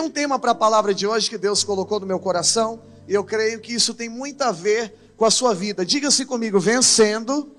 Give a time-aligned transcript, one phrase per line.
[0.00, 3.12] tem um tema para a palavra de hoje que Deus colocou no meu coração, e
[3.12, 5.84] eu creio que isso tem muito a ver com a sua vida.
[5.84, 7.54] Diga-se comigo, vencendo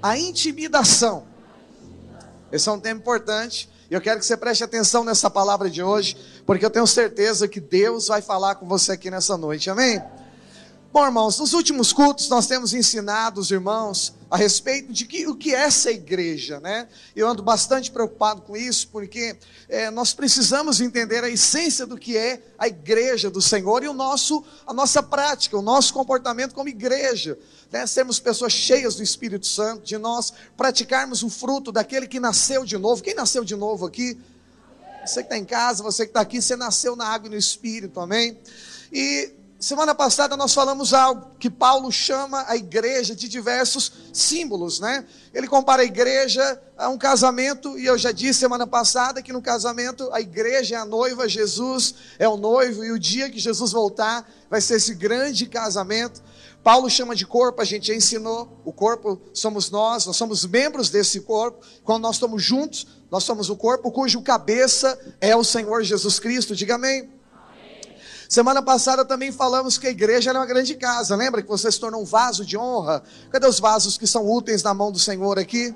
[0.00, 1.26] a intimidação.
[2.52, 3.68] Esse é um tema importante.
[3.90, 6.16] E eu quero que você preste atenção nessa palavra de hoje,
[6.46, 9.68] porque eu tenho certeza que Deus vai falar com você aqui nessa noite.
[9.68, 10.00] Amém?
[10.90, 15.36] Bom, irmãos, nos últimos cultos nós temos ensinado os irmãos a respeito de que, o
[15.36, 16.88] que é essa igreja, né?
[17.14, 19.36] Eu ando bastante preocupado com isso, porque
[19.68, 23.92] é, nós precisamos entender a essência do que é a igreja do Senhor e o
[23.92, 27.38] nosso, a nossa prática, o nosso comportamento como igreja,
[27.70, 27.86] né?
[27.86, 32.78] Sermos pessoas cheias do Espírito Santo, de nós praticarmos o fruto daquele que nasceu de
[32.78, 33.02] novo.
[33.02, 34.18] Quem nasceu de novo aqui?
[35.04, 37.36] Você que está em casa, você que está aqui, você nasceu na água e no
[37.36, 38.38] Espírito, amém?
[38.90, 45.04] E Semana passada nós falamos algo que Paulo chama a igreja de diversos símbolos, né?
[45.34, 49.42] Ele compara a igreja a um casamento, e eu já disse semana passada que no
[49.42, 53.72] casamento a igreja é a noiva, Jesus é o noivo, e o dia que Jesus
[53.72, 56.22] voltar vai ser esse grande casamento.
[56.62, 60.88] Paulo chama de corpo, a gente já ensinou, o corpo somos nós, nós somos membros
[60.88, 65.82] desse corpo, quando nós estamos juntos, nós somos o corpo cujo cabeça é o Senhor
[65.82, 67.17] Jesus Cristo, diga amém.
[68.28, 71.16] Semana passada também falamos que a igreja era uma grande casa.
[71.16, 73.02] Lembra que você se tornou um vaso de honra?
[73.30, 75.74] Cadê os vasos que são úteis na mão do Senhor aqui?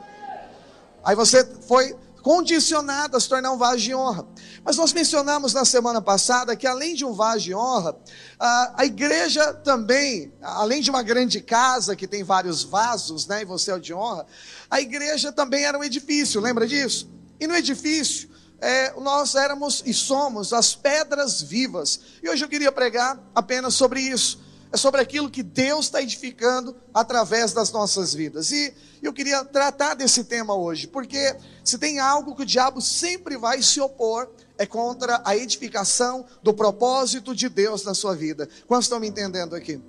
[1.03, 4.27] Aí você foi condicionado a se tornar um vaso de honra.
[4.63, 7.97] Mas nós mencionamos na semana passada que além de um vaso de honra,
[8.39, 13.71] a, igreja também, além de uma grande casa que tem vários vasos, né, e você
[13.71, 14.27] é o de honra,
[14.71, 17.11] a igreja também era um edifício, lembra disso?
[17.41, 18.29] E no edifício
[18.63, 21.99] é, nós éramos e somos as pedras vivas.
[22.23, 24.41] E hoje eu queria pregar apenas sobre isso.
[24.71, 28.53] É sobre aquilo que Deus está edificando através das nossas vidas.
[28.53, 33.37] E eu queria tratar desse tema hoje, porque se tem algo que o diabo sempre
[33.37, 38.49] vai se opor, é contra a edificação do propósito de Deus na sua vida.
[38.69, 39.83] Quantos estão me entendendo aqui?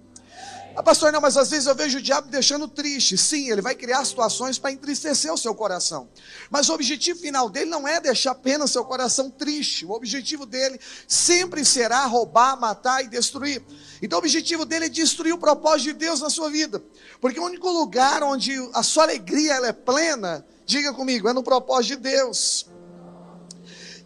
[0.76, 3.16] Ah, pastor, não, mas às vezes eu vejo o diabo deixando triste.
[3.16, 6.10] Sim, ele vai criar situações para entristecer o seu coração.
[6.50, 9.86] Mas o objetivo final dele não é deixar apenas seu coração triste.
[9.86, 13.62] O objetivo dele sempre será roubar, matar e destruir.
[14.02, 16.84] Então o objetivo dele é destruir o propósito de Deus na sua vida.
[17.22, 21.44] Porque o único lugar onde a sua alegria ela é plena, diga comigo, é no
[21.44, 22.66] propósito de Deus.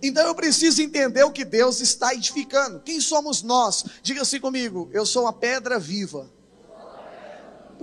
[0.04, 2.82] Então eu preciso entender o que Deus está edificando.
[2.82, 3.86] Quem somos nós?
[4.04, 6.36] Diga assim comigo, eu sou uma pedra viva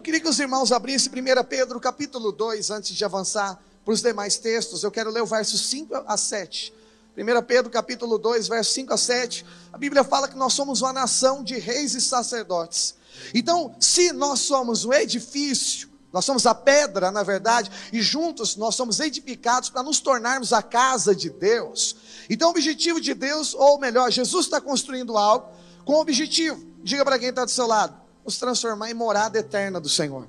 [0.04, 4.36] queria que os irmãos abrissem 1 Pedro capítulo 2, antes de avançar para os demais
[4.36, 4.84] textos.
[4.84, 6.74] Eu quero ler o verso 5 a 7.
[7.16, 9.46] 1 Pedro capítulo 2, verso 5 a 7.
[9.72, 12.94] A Bíblia fala que nós somos uma nação de reis e sacerdotes.
[13.32, 18.74] Então, se nós somos um edifício, nós somos a pedra, na verdade, e juntos nós
[18.74, 21.96] somos edificados para nos tornarmos a casa de Deus.
[22.28, 25.48] Então, o objetivo de Deus, ou melhor, Jesus está construindo algo
[25.82, 26.62] com o objetivo.
[26.82, 30.26] Diga para quem está do seu lado nos transformar em morada eterna do Senhor.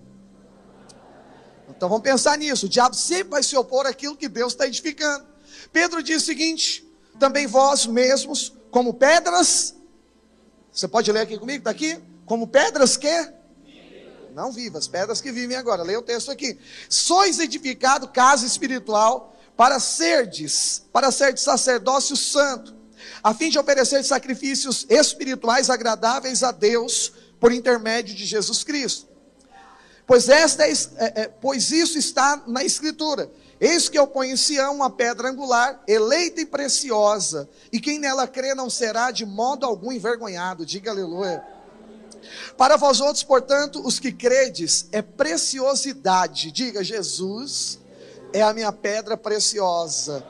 [1.70, 2.66] Então vamos pensar nisso.
[2.66, 5.26] O diabo sempre vai se opor àquilo que Deus está edificando.
[5.72, 6.88] Pedro diz o seguinte:
[7.20, 9.76] também vós mesmos, como pedras,
[10.72, 11.60] você pode ler aqui comigo?
[11.60, 11.98] Está aqui?
[12.26, 13.34] Como pedras que?
[14.34, 15.82] Não vivas, pedras que vivem agora.
[15.82, 16.60] Leia o texto aqui.
[16.90, 22.76] Sois edificado casa espiritual para serdes, para ser sacerdócio santo,
[23.24, 27.14] a fim de oferecer sacrifícios espirituais agradáveis a Deus
[27.46, 29.06] por intermédio de Jesus Cristo.
[30.08, 33.30] Pois, esta é, é, é, pois isso está na Escritura.
[33.62, 38.28] Eis que eu ponho em Sião uma pedra angular, eleita e preciosa, e quem nela
[38.28, 40.66] crê não será de modo algum envergonhado.
[40.66, 41.46] Diga aleluia.
[42.58, 46.52] Para vós outros, portanto, os que credes, é preciosidade.
[46.52, 47.78] Diga, Jesus
[48.34, 50.26] é a minha pedra preciosa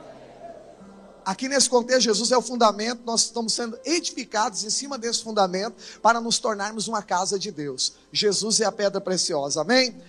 [1.26, 5.74] Aqui nesse contexto, Jesus é o fundamento, nós estamos sendo edificados em cima desse fundamento
[6.00, 7.94] para nos tornarmos uma casa de Deus.
[8.12, 10.00] Jesus é a pedra preciosa, amém?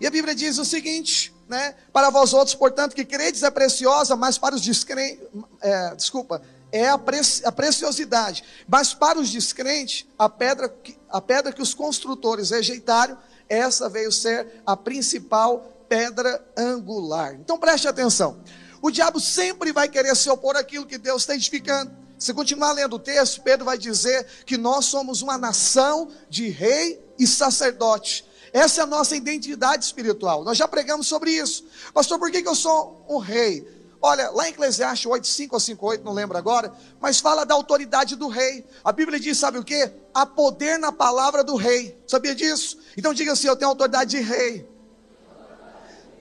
[0.00, 1.74] E a Bíblia diz o seguinte, né?
[1.92, 5.26] Para vós outros, portanto, que credes é preciosa, mas para os descrentes,
[5.60, 6.40] é, desculpa,
[6.70, 8.44] é a, preci, a, preciosidade.
[8.68, 10.72] Mas para os descrentes, a pedra,
[11.10, 17.34] a pedra que os construtores rejeitaram, essa veio ser a principal pedra angular.
[17.34, 18.38] Então preste atenção.
[18.82, 21.92] O diabo sempre vai querer se opor àquilo que Deus está edificando.
[22.18, 27.00] Se continuar lendo o texto, Pedro vai dizer que nós somos uma nação de rei
[27.16, 28.26] e sacerdote.
[28.52, 30.42] Essa é a nossa identidade espiritual.
[30.42, 31.64] Nós já pregamos sobre isso.
[31.94, 33.66] Pastor, por que, que eu sou um rei?
[34.00, 37.54] Olha, lá em Eclesiastes 8, 5 ou 5, 8, não lembro agora, mas fala da
[37.54, 38.66] autoridade do rei.
[38.82, 39.92] A Bíblia diz, sabe o que?
[40.12, 41.96] Há poder na palavra do rei.
[42.04, 42.78] Sabia disso?
[42.96, 44.71] Então diga assim: eu tenho autoridade de rei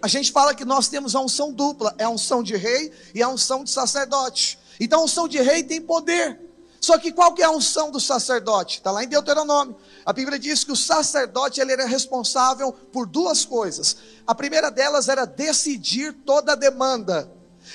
[0.01, 3.21] a gente fala que nós temos a unção dupla: é a unção de rei e
[3.21, 4.57] a unção de sacerdote.
[4.79, 6.39] Então, a unção de rei tem poder.
[6.79, 8.77] Só que qual que é a unção do sacerdote?
[8.77, 9.75] Está lá em Deuteronômio.
[10.03, 13.97] A Bíblia diz que o sacerdote ele era responsável por duas coisas.
[14.25, 17.31] A primeira delas era decidir toda a demanda.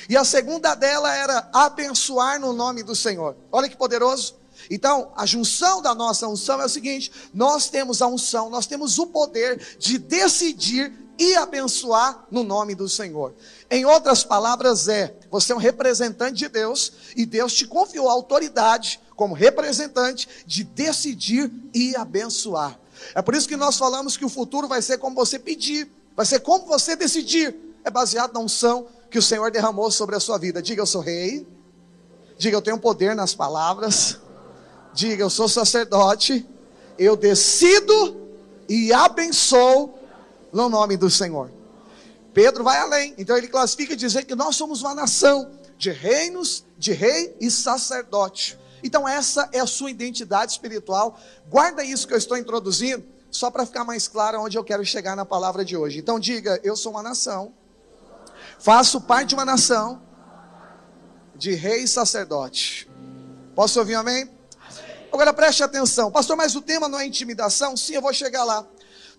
[0.08, 3.37] E a segunda dela era abençoar no nome do Senhor.
[3.52, 4.34] Olha que poderoso.
[4.69, 8.99] Então, a junção da nossa unção é o seguinte: nós temos a unção, nós temos
[8.99, 13.35] o poder de decidir e abençoar no nome do Senhor.
[13.71, 18.13] Em outras palavras, é: você é um representante de Deus e Deus te confiou a
[18.13, 22.79] autoridade como representante de decidir e abençoar.
[23.15, 26.27] É por isso que nós falamos que o futuro vai ser como você pedir, vai
[26.27, 27.55] ser como você decidir.
[27.85, 30.61] É baseado na unção que o Senhor derramou sobre a sua vida.
[30.61, 31.47] Diga, eu sou rei.
[32.37, 34.19] Diga, eu tenho poder nas palavras.
[34.93, 36.45] Diga, eu sou sacerdote.
[36.99, 38.27] Eu decido
[38.69, 39.95] e abençoo
[40.56, 41.53] no nome do Senhor.
[42.32, 43.14] Pedro vai além.
[43.19, 47.50] Então ele classifica e diz que nós somos uma nação de reinos, de rei e
[47.50, 48.58] sacerdote.
[48.82, 51.19] Então essa é a sua identidade espiritual.
[51.49, 55.14] Guarda isso que eu estou introduzindo, só para ficar mais claro onde eu quero chegar
[55.14, 55.99] na palavra de hoje.
[55.99, 57.53] Então diga, eu sou uma nação.
[58.58, 60.03] Faço parte de uma nação
[61.35, 62.88] de rei e sacerdote.
[63.55, 64.31] Posso ouvir um amém?
[65.12, 67.76] Agora preste atenção, pastor, mas o tema não é intimidação?
[67.76, 68.67] Sim, eu vou chegar lá.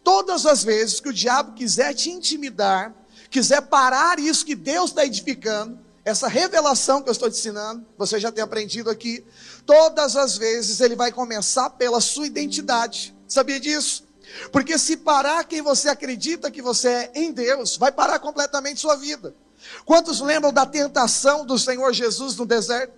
[0.08, 2.96] Todas as vezes que o diabo quiser te intimidar,
[3.30, 8.18] quiser parar isso que Deus está edificando, essa revelação que eu estou te ensinando, você
[8.18, 9.26] já tem aprendido aqui,
[9.66, 13.14] todas as vezes ele vai começar pela sua identidade.
[13.28, 14.06] Sabia disso?
[14.50, 18.96] Porque se parar quem você acredita que você é em Deus, vai parar completamente sua
[18.96, 19.36] vida.
[19.84, 22.94] Quantos lembram da tentação do Senhor Jesus no deserto?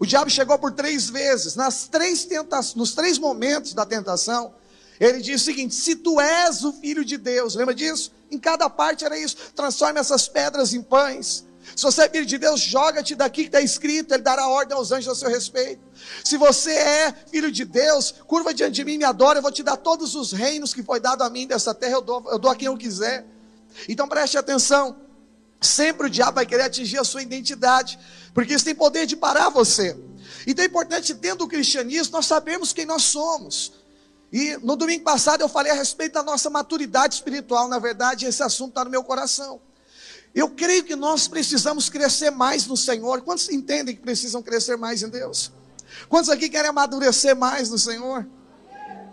[0.00, 4.52] O diabo chegou por três vezes, nas três tentações, nos três momentos da tentação,
[5.00, 8.12] ele diz o seguinte: se tu és o filho de Deus, lembra disso?
[8.30, 11.48] Em cada parte era isso: transforme essas pedras em pães.
[11.76, 14.92] Se você é filho de Deus, joga-te daqui que está escrito, Ele dará ordem aos
[14.92, 15.80] anjos a seu respeito.
[16.24, 19.62] Se você é filho de Deus, curva diante de mim, me adora, eu vou te
[19.62, 22.50] dar todos os reinos que foi dado a mim dessa terra, eu dou, eu dou
[22.50, 23.24] a quem eu quiser.
[23.88, 24.96] Então preste atenção,
[25.60, 27.98] sempre o diabo vai querer atingir a sua identidade,
[28.34, 29.96] porque isso tem poder de parar você.
[30.46, 33.79] Então é importante, dentro do cristianismo, nós sabemos quem nós somos.
[34.32, 37.68] E no domingo passado eu falei a respeito da nossa maturidade espiritual.
[37.68, 39.60] Na verdade, esse assunto está no meu coração.
[40.34, 43.22] Eu creio que nós precisamos crescer mais no Senhor.
[43.22, 45.50] Quantos entendem que precisam crescer mais em Deus?
[46.08, 48.26] Quantos aqui querem amadurecer mais no Senhor?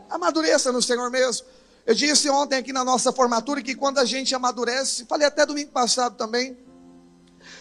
[0.10, 1.48] Amadureça no Senhor mesmo.
[1.86, 5.72] Eu disse ontem aqui na nossa formatura que quando a gente amadurece, falei até domingo
[5.72, 6.58] passado também,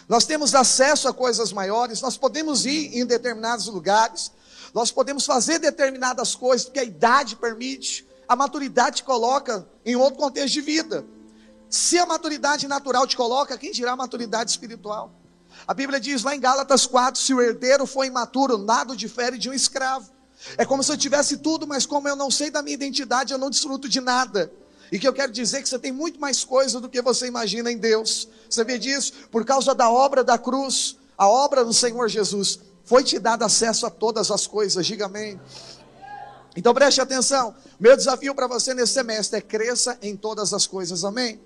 [0.08, 4.32] nós temos acesso a coisas maiores, nós podemos ir em determinados lugares,
[4.76, 10.20] nós podemos fazer determinadas coisas, porque a idade permite, a maturidade te coloca em outro
[10.20, 11.02] contexto de vida.
[11.70, 15.14] Se a maturidade natural te coloca, quem dirá a maturidade espiritual?
[15.66, 19.48] A Bíblia diz lá em Gálatas 4: se o herdeiro for imaturo, nada difere de
[19.48, 20.10] um escravo.
[20.58, 23.38] É como se eu tivesse tudo, mas como eu não sei da minha identidade, eu
[23.38, 24.52] não desfruto de nada.
[24.92, 27.72] E que eu quero dizer que você tem muito mais coisa do que você imagina
[27.72, 28.28] em Deus.
[28.46, 29.14] Você vê disso?
[29.30, 32.60] Por causa da obra da cruz, a obra do Senhor Jesus.
[32.86, 35.38] Foi te dado acesso a todas as coisas, diga amém.
[36.56, 37.54] Então preste atenção.
[37.78, 41.40] Meu desafio para você nesse semestre é cresça em todas as coisas, amém?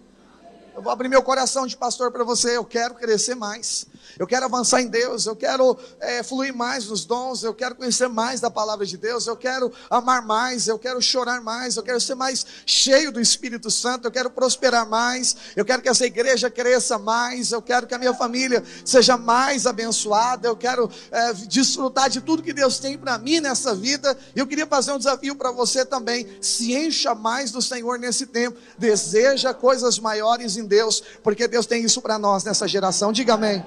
[0.74, 2.56] Eu vou abrir meu coração de pastor para você.
[2.56, 3.86] Eu quero crescer mais.
[4.18, 5.26] Eu quero avançar em Deus.
[5.26, 7.42] Eu quero é, fluir mais nos dons.
[7.42, 9.26] Eu quero conhecer mais da palavra de Deus.
[9.26, 10.68] Eu quero amar mais.
[10.68, 11.76] Eu quero chorar mais.
[11.76, 14.06] Eu quero ser mais cheio do Espírito Santo.
[14.06, 15.36] Eu quero prosperar mais.
[15.56, 17.52] Eu quero que essa igreja cresça mais.
[17.52, 20.48] Eu quero que a minha família seja mais abençoada.
[20.48, 24.16] Eu quero é, desfrutar de tudo que Deus tem para mim nessa vida.
[24.34, 26.26] E eu queria fazer um desafio para você também.
[26.40, 28.58] Se encha mais do Senhor nesse tempo.
[28.78, 33.12] Deseja coisas maiores em Deus, porque Deus tem isso para nós nessa geração.
[33.12, 33.64] Diga amém.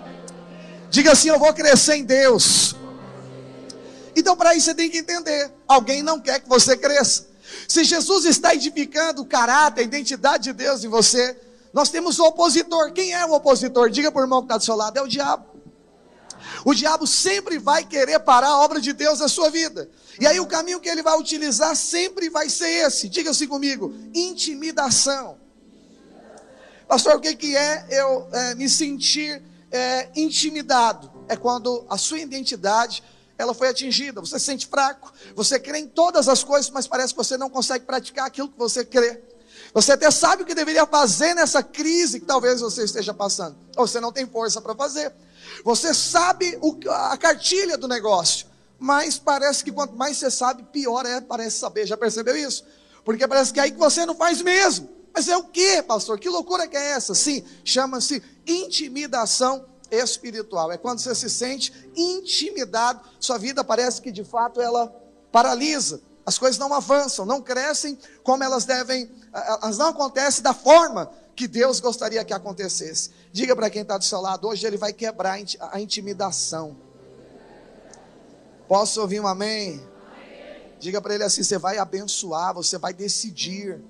[0.93, 2.75] Diga assim: Eu vou crescer em Deus.
[4.15, 7.25] Então, para isso, você tem que entender: alguém não quer que você cresça.
[7.67, 11.35] Se Jesus está edificando o caráter, a identidade de Deus em você,
[11.73, 12.91] nós temos o opositor.
[12.91, 13.89] Quem é o opositor?
[13.89, 15.47] Diga para o irmão que está do seu lado: é o diabo.
[16.63, 19.89] O diabo sempre vai querer parar a obra de Deus na sua vida.
[20.19, 23.09] E aí o caminho que ele vai utilizar sempre vai ser esse.
[23.09, 25.39] Diga assim comigo: intimidação.
[26.87, 29.41] Pastor, o que, é eu é, me sentir
[29.73, 31.11] é, intimidado?
[31.27, 33.03] É quando a sua identidade
[33.37, 34.21] ela foi atingida.
[34.21, 37.49] Você se sente fraco, você crê em todas as coisas, mas parece que você não
[37.49, 39.21] consegue praticar aquilo que você crê.
[39.73, 43.87] Você até sabe o que deveria fazer nessa crise que talvez você esteja passando, ou
[43.87, 45.11] você não tem força para fazer.
[45.63, 48.45] Você sabe o, a cartilha do negócio,
[48.77, 51.87] mas parece que quanto mais você sabe, pior é, parece saber.
[51.87, 52.63] Já percebeu isso?
[53.03, 54.89] Porque parece que é aí que você não faz mesmo.
[55.13, 56.19] Mas é o que, pastor?
[56.19, 57.13] Que loucura que é essa?
[57.13, 60.71] Sim, chama-se intimidação espiritual.
[60.71, 64.93] É quando você se sente intimidado, sua vida parece que de fato ela
[65.31, 66.01] paralisa.
[66.25, 71.47] As coisas não avançam, não crescem como elas devem, elas não acontecem da forma que
[71.47, 73.11] Deus gostaria que acontecesse.
[73.31, 75.37] Diga para quem está do seu lado, hoje ele vai quebrar
[75.71, 76.77] a intimidação.
[78.67, 79.85] Posso ouvir um amém?
[80.79, 83.81] Diga para ele assim: você vai abençoar, você vai decidir.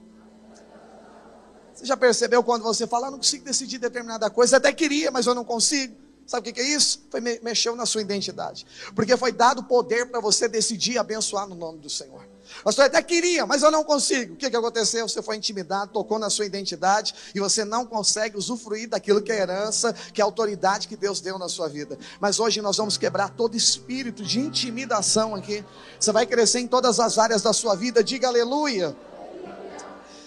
[1.83, 5.25] Você já percebeu quando você fala, ah, não consigo decidir determinada coisa, até queria, mas
[5.25, 5.93] eu não consigo.
[6.25, 7.05] Sabe o que é isso?
[7.11, 8.65] Foi mexeu na sua identidade.
[8.95, 12.25] Porque foi dado poder para você decidir abençoar no nome do Senhor.
[12.63, 14.35] Pastor, até queria, mas eu não consigo.
[14.35, 15.05] O que, que aconteceu?
[15.05, 19.41] Você foi intimidado, tocou na sua identidade e você não consegue usufruir daquilo que é
[19.41, 21.97] herança, que é a autoridade que Deus deu na sua vida.
[22.17, 25.65] Mas hoje nós vamos quebrar todo espírito de intimidação aqui.
[25.99, 28.01] Você vai crescer em todas as áreas da sua vida.
[28.01, 28.95] Diga aleluia.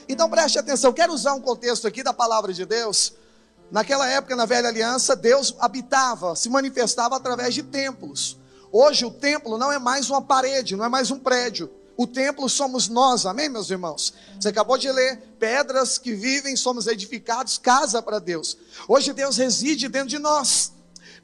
[0.09, 3.15] Então preste atenção, quero usar um contexto aqui da palavra de Deus.
[3.71, 8.39] Naquela época, na velha aliança, Deus habitava, se manifestava através de templos.
[8.71, 11.71] Hoje o templo não é mais uma parede, não é mais um prédio.
[11.97, 14.13] O templo somos nós, amém, meus irmãos?
[14.39, 18.57] Você acabou de ler: pedras que vivem, somos edificados, casa para Deus.
[18.87, 20.73] Hoje Deus reside dentro de nós.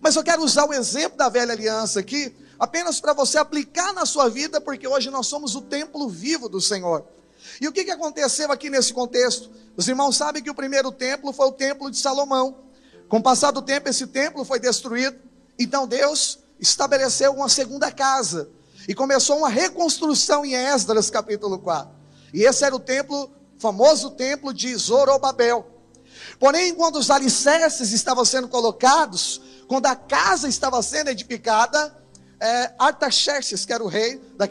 [0.01, 4.05] Mas eu quero usar o exemplo da velha aliança aqui, apenas para você aplicar na
[4.05, 7.05] sua vida, porque hoje nós somos o templo vivo do Senhor.
[7.61, 9.51] E o que, que aconteceu aqui nesse contexto?
[9.77, 12.59] Os irmãos sabem que o primeiro templo foi o templo de Salomão.
[13.09, 15.19] Com o passar do tempo, esse templo foi destruído.
[15.59, 18.51] Então Deus estabeleceu uma segunda casa
[18.89, 21.93] e começou uma reconstrução em Esdras capítulo 4.
[22.33, 25.67] E esse era o templo, famoso templo de Zorobabel.
[26.39, 31.95] Porém, quando os alicerces estavam sendo colocados, quando a casa estava sendo edificada,
[32.43, 34.47] é, Artaxerxes, que era o rei da,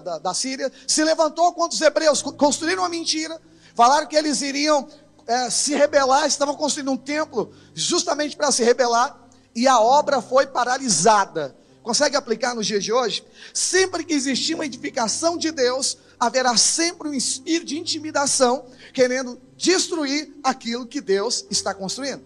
[0.00, 3.40] da, da, Síria, se levantou contra os hebreus, construíram uma mentira,
[3.76, 4.88] falaram que eles iriam
[5.24, 9.16] é, se rebelar, estavam construindo um templo justamente para se rebelar,
[9.54, 11.54] e a obra foi paralisada.
[11.80, 13.24] Consegue aplicar nos dias de hoje?
[13.54, 20.34] Sempre que existir uma edificação de Deus, haverá sempre um espírito de intimidação querendo destruir
[20.42, 22.24] aquilo que Deus está construindo.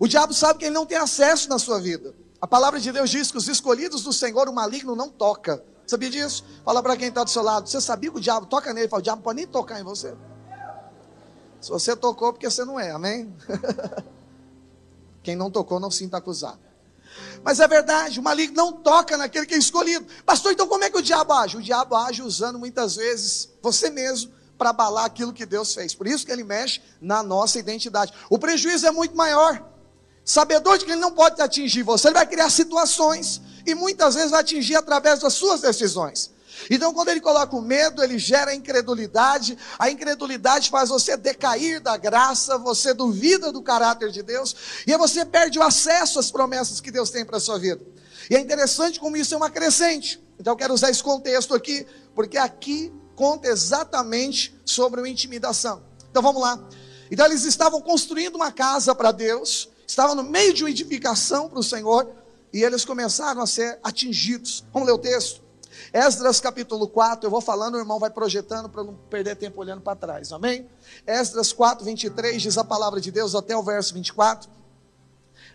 [0.00, 2.12] O diabo sabe que ele não tem acesso na sua vida.
[2.40, 5.62] A palavra de Deus diz que os escolhidos do Senhor, o maligno não toca.
[5.86, 6.44] Sabia disso?
[6.64, 7.68] Fala para quem está do seu lado.
[7.68, 8.88] Você sabia que o diabo toca nele?
[8.88, 10.14] Fala, o diabo não pode nem tocar em você.
[11.60, 13.34] Se você tocou, porque você não é, amém?
[15.22, 16.60] quem não tocou, não sinta acusado.
[17.42, 20.06] Mas é verdade, o maligno não toca naquele que é escolhido.
[20.24, 21.56] Pastor, então como é que o diabo age?
[21.56, 25.94] O diabo age usando muitas vezes você mesmo para abalar aquilo que Deus fez.
[25.94, 28.12] Por isso que ele mexe na nossa identidade.
[28.30, 29.77] O prejuízo é muito maior.
[30.28, 34.30] Sabedor de que ele não pode atingir você, ele vai criar situações e muitas vezes
[34.30, 36.30] vai atingir através das suas decisões.
[36.68, 39.56] Então, quando ele coloca o medo, ele gera a incredulidade.
[39.78, 44.54] A incredulidade faz você decair da graça, você duvida do caráter de Deus,
[44.86, 47.82] e aí você perde o acesso às promessas que Deus tem para a sua vida.
[48.28, 50.22] E é interessante como isso é uma crescente.
[50.38, 55.82] Então, eu quero usar esse contexto aqui, porque aqui conta exatamente sobre uma intimidação.
[56.10, 56.62] Então, vamos lá.
[57.10, 61.58] Então, eles estavam construindo uma casa para Deus, estavam no meio de uma edificação para
[61.58, 62.08] o Senhor,
[62.52, 64.64] e eles começaram a ser atingidos.
[64.72, 65.42] Vamos ler o texto?
[65.92, 69.80] Esdras capítulo 4, eu vou falando, o irmão vai projetando para não perder tempo olhando
[69.80, 70.68] para trás, amém?
[71.06, 74.50] Esdras 4, 23 diz a palavra de Deus até o verso 24.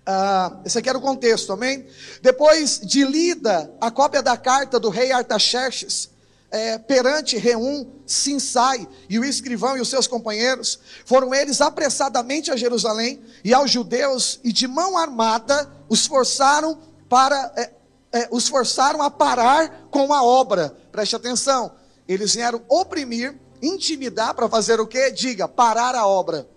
[0.05, 1.85] Ah, esse aqui era o contexto, amém?
[2.21, 6.09] Depois de lida a cópia da carta do rei Artaxerxes,
[6.53, 12.55] é, perante Reum, Sinsai e o escrivão e os seus companheiros, foram eles apressadamente a
[12.55, 16.77] Jerusalém e aos judeus, e de mão armada os forçaram
[17.09, 17.51] para.
[17.57, 17.71] É,
[18.15, 20.77] é, os forçaram a parar com a obra.
[20.91, 21.71] Preste atenção.
[22.07, 25.09] Eles vieram oprimir, intimidar para fazer o quê?
[25.09, 26.47] Diga, parar a obra.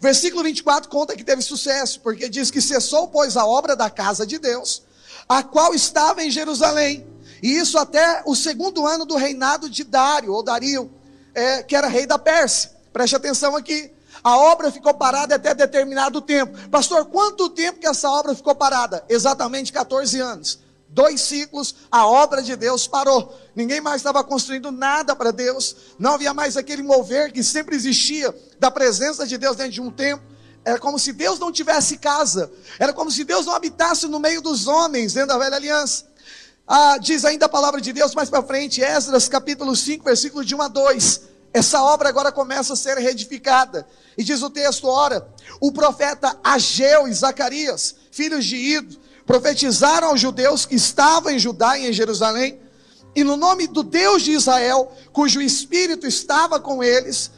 [0.00, 4.24] Versículo 24 conta que teve sucesso, porque diz que cessou, pois, a obra da casa
[4.24, 4.84] de Deus,
[5.28, 7.09] a qual estava em Jerusalém.
[7.42, 10.90] E isso até o segundo ano do reinado de Dário, ou Dario,
[11.34, 12.70] é, que era rei da Pérsia.
[12.92, 13.90] Preste atenção aqui.
[14.22, 16.68] A obra ficou parada até determinado tempo.
[16.68, 19.04] Pastor, quanto tempo que essa obra ficou parada?
[19.08, 20.58] Exatamente 14 anos.
[20.88, 23.38] Dois ciclos, a obra de Deus parou.
[23.54, 25.76] Ninguém mais estava construindo nada para Deus.
[25.98, 29.90] Não havia mais aquele mover que sempre existia da presença de Deus dentro de um
[29.90, 30.26] templo.
[30.64, 32.50] Era como se Deus não tivesse casa.
[32.78, 36.09] Era como se Deus não habitasse no meio dos homens, dentro da velha aliança.
[36.72, 40.54] Ah, diz ainda a palavra de Deus mais para frente, Esdras capítulo 5, versículo de
[40.54, 41.20] 1 a 2.
[41.52, 43.84] Essa obra agora começa a ser reedificada.
[44.16, 45.26] E diz o texto: ora,
[45.60, 48.96] o profeta Ageu e Zacarias, filhos de Ido,
[49.26, 52.60] profetizaram aos judeus que estavam em Judá e em Jerusalém,
[53.16, 57.32] e no nome do Deus de Israel, cujo espírito estava com eles,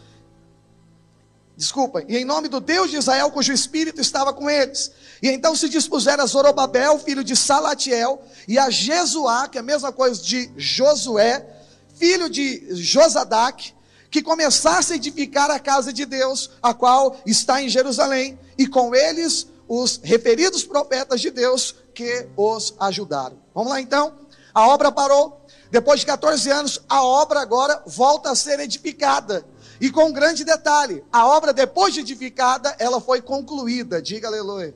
[1.57, 4.91] Desculpa, e em nome do Deus de Israel, cujo espírito estava com eles.
[5.23, 9.65] E então se dispuseram a Zorobabel, filho de Salatiel, e a Jesuá, que é a
[9.65, 11.47] mesma coisa de Josué,
[11.95, 13.75] filho de Josadac,
[14.11, 18.95] que começasse a edificar a casa de Deus, a qual está em Jerusalém, e com
[18.95, 23.39] eles os referidos profetas de Deus que os ajudaram.
[23.55, 24.15] Vamos lá então?
[24.55, 25.47] A obra parou.
[25.71, 29.47] Depois de 14 anos, a obra agora volta a ser edificada.
[29.83, 34.01] E com um grande detalhe, a obra depois de edificada, ela foi concluída.
[34.01, 34.73] Diga aleluia.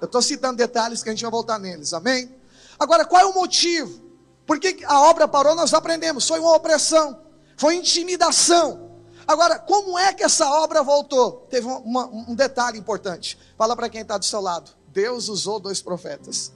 [0.00, 2.32] Eu estou citando detalhes que a gente vai voltar neles, amém?
[2.78, 4.00] Agora, qual é o motivo?
[4.46, 5.56] Por que a obra parou?
[5.56, 6.28] Nós aprendemos.
[6.28, 7.20] Foi uma opressão,
[7.56, 8.88] foi intimidação.
[9.26, 11.48] Agora, como é que essa obra voltou?
[11.50, 13.36] Teve uma, um detalhe importante.
[13.56, 14.70] Fala para quem está do seu lado.
[14.86, 16.52] Deus usou dois profetas.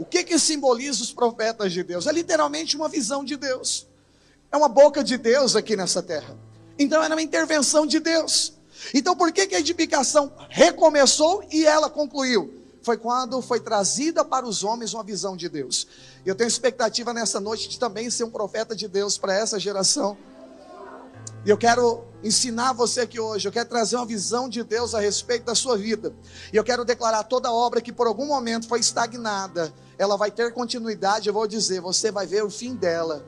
[0.00, 2.08] O que que simboliza os profetas de Deus?
[2.08, 3.86] É literalmente uma visão de Deus.
[4.52, 6.36] É uma boca de Deus aqui nessa terra.
[6.78, 8.52] Então era uma intervenção de Deus.
[8.92, 12.52] Então por que, que a edificação recomeçou e ela concluiu?
[12.82, 15.86] Foi quando foi trazida para os homens uma visão de Deus.
[16.26, 20.18] Eu tenho expectativa nessa noite de também ser um profeta de Deus para essa geração.
[21.46, 25.00] E eu quero ensinar você aqui hoje, eu quero trazer uma visão de Deus a
[25.00, 26.12] respeito da sua vida.
[26.52, 30.52] E eu quero declarar toda obra que por algum momento foi estagnada, ela vai ter
[30.52, 33.24] continuidade, eu vou dizer, você vai ver o fim dela.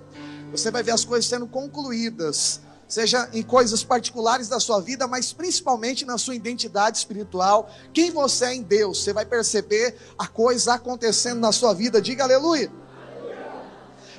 [0.56, 5.32] Você vai ver as coisas sendo concluídas, seja em coisas particulares da sua vida, mas
[5.32, 9.02] principalmente na sua identidade espiritual, quem você é em Deus.
[9.02, 12.00] Você vai perceber a coisa acontecendo na sua vida.
[12.00, 12.70] Diga aleluia.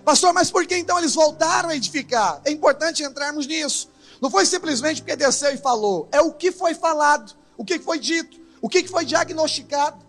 [0.04, 2.42] Pastor, mas por que então eles voltaram a edificar?
[2.44, 3.90] É importante entrarmos nisso.
[4.22, 7.98] Não foi simplesmente porque desceu e falou, é o que foi falado, o que foi
[7.98, 10.04] dito, o que foi diagnosticado.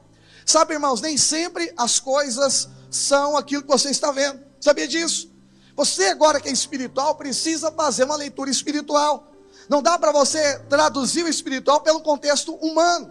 [0.44, 4.40] Sabe, irmãos, nem sempre as coisas são aquilo que você está vendo.
[4.60, 5.35] Sabia disso?
[5.76, 9.30] Você agora que é espiritual precisa fazer uma leitura espiritual.
[9.68, 13.10] Não dá para você traduzir o espiritual pelo contexto humano.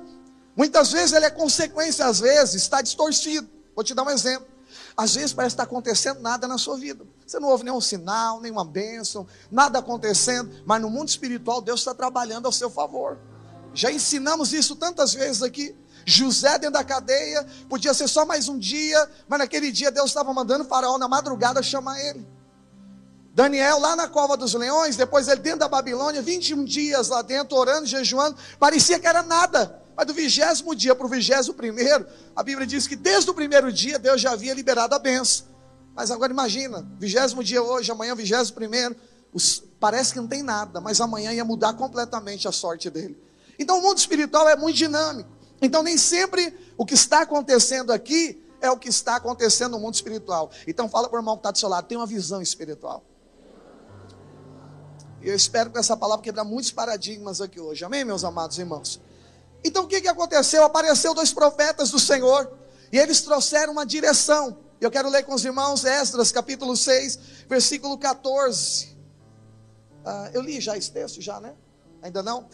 [0.55, 3.47] Muitas vezes ele é consequência, às vezes está distorcido.
[3.75, 4.47] Vou te dar um exemplo.
[4.97, 7.05] Às vezes parece que está acontecendo nada na sua vida.
[7.27, 11.93] Você não ouve nenhum sinal, nenhuma bênção, nada acontecendo, mas no mundo espiritual Deus está
[11.93, 13.17] trabalhando ao seu favor.
[13.73, 15.75] Já ensinamos isso tantas vezes aqui.
[16.05, 20.33] José dentro da cadeia, podia ser só mais um dia, mas naquele dia Deus estava
[20.33, 22.34] mandando o faraó na madrugada chamar ele.
[23.35, 27.57] Daniel lá na cova dos leões, depois ele dentro da Babilônia, 21 dias lá dentro,
[27.57, 29.83] orando, jejuando, parecia que era nada.
[29.93, 33.73] Mas do vigésimo dia para o vigésimo primeiro, a Bíblia diz que desde o primeiro
[33.73, 35.47] dia Deus já havia liberado a benção.
[35.93, 38.95] Mas agora imagina, vigésimo dia hoje, amanhã vigésimo primeiro,
[39.81, 43.21] parece que não tem nada, mas amanhã ia mudar completamente a sorte dele.
[43.59, 45.29] Então o mundo espiritual é muito dinâmico.
[45.61, 49.95] Então nem sempre o que está acontecendo aqui é o que está acontecendo no mundo
[49.95, 50.51] espiritual.
[50.65, 53.03] Então fala para o irmão que está do seu lado, tem uma visão espiritual.
[55.25, 57.83] E eu espero que essa palavra quebrar muitos paradigmas aqui hoje.
[57.83, 59.01] Amém, meus amados irmãos?
[59.63, 60.63] Então o que, que aconteceu?
[60.63, 62.55] Apareceu dois profetas do Senhor
[62.91, 64.55] e eles trouxeram uma direção.
[64.79, 67.17] Eu quero ler com os irmãos Esdras, capítulo 6,
[67.49, 68.95] versículo 14.
[70.05, 71.55] Ah, eu li já esse texto, já, né?
[72.03, 72.47] Ainda não?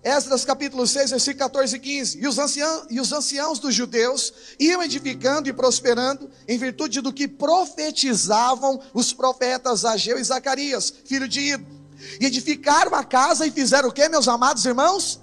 [0.00, 2.20] Esdras capítulo 6, versículo 14 e 15.
[2.20, 7.12] E os, anciãos, e os anciãos dos judeus iam edificando e prosperando em virtude do
[7.12, 11.75] que profetizavam os profetas Ageu e Zacarias, filho de Ido
[12.20, 15.20] e edificaram a casa e fizeram o que, meus amados irmãos?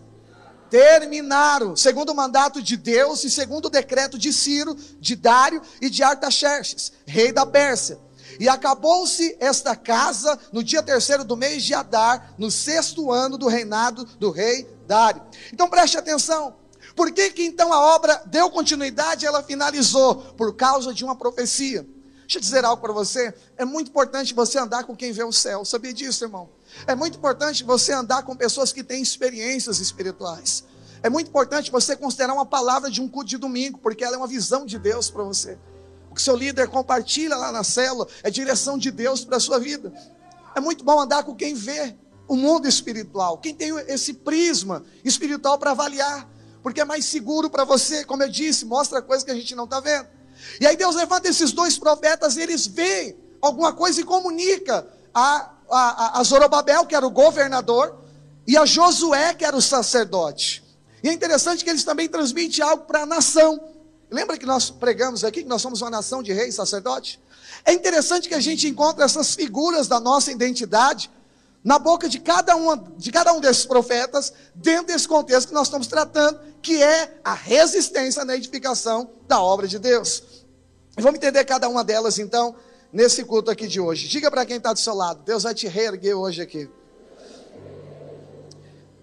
[0.70, 5.90] Terminaram, segundo o mandato de Deus e segundo o decreto de Ciro, de Dário e
[5.90, 8.00] de Artaxerxes, rei da Pérsia.
[8.40, 13.48] E acabou-se esta casa no dia terceiro do mês de Adar, no sexto ano do
[13.48, 15.22] reinado do rei Dário.
[15.52, 16.56] Então preste atenção.
[16.96, 20.16] Por que, que então a obra deu continuidade e ela finalizou?
[20.16, 21.88] Por causa de uma profecia.
[22.22, 23.34] Deixa eu dizer algo para você.
[23.58, 25.66] É muito importante você andar com quem vê o céu.
[25.66, 26.50] Sabia disso, irmão?
[26.88, 30.64] É muito importante você andar com pessoas que têm experiências espirituais.
[31.02, 34.18] É muito importante você considerar uma palavra de um culto de domingo, porque ela é
[34.18, 35.58] uma visão de Deus para você.
[36.10, 39.60] O que seu líder compartilha lá na célula é direção de Deus para a sua
[39.60, 39.92] vida.
[40.56, 41.96] É muito bom andar com quem vê
[42.28, 46.30] o mundo espiritual, quem tem esse prisma espiritual para avaliar,
[46.62, 49.66] porque é mais seguro para você, como eu disse, mostra coisas que a gente não
[49.66, 50.08] está vendo.
[50.62, 55.52] E aí Deus levanta esses dois profetas, e eles veem alguma coisa e comunica a
[55.80, 57.96] a, a Zorobabel, que era o governador,
[58.48, 60.64] e a Josué, que era o sacerdote.
[61.04, 63.60] E é interessante que eles também transmitem algo para a nação.
[64.10, 67.20] Lembra que nós pregamos aqui que nós somos uma nação de reis e sacerdotes?
[67.66, 71.10] É interessante que a gente encontra essas figuras da nossa identidade
[71.64, 75.68] na boca de cada, uma, de cada um desses profetas, dentro desse contexto que nós
[75.68, 80.24] estamos tratando, que é a resistência na edificação da obra de Deus.
[80.98, 82.56] Vamos entender cada uma delas então
[82.94, 84.08] nesse culto aqui de hoje.
[84.08, 86.70] Diga para quem está do seu lado: Deus vai te reerguer hoje aqui.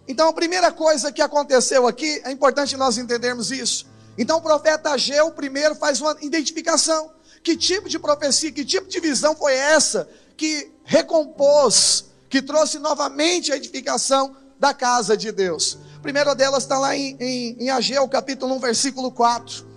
[0.06, 3.86] Então, a primeira coisa que aconteceu aqui, é importante nós entendermos isso.
[4.16, 7.12] Então, o profeta Ageu primeiro faz uma identificação.
[7.42, 13.52] Que tipo de profecia, que tipo de visão foi essa que recompôs, que trouxe novamente
[13.52, 15.78] a edificação da casa de Deus?
[15.96, 19.69] A primeira delas está lá em, em, em Ageu, capítulo 1, versículo 4.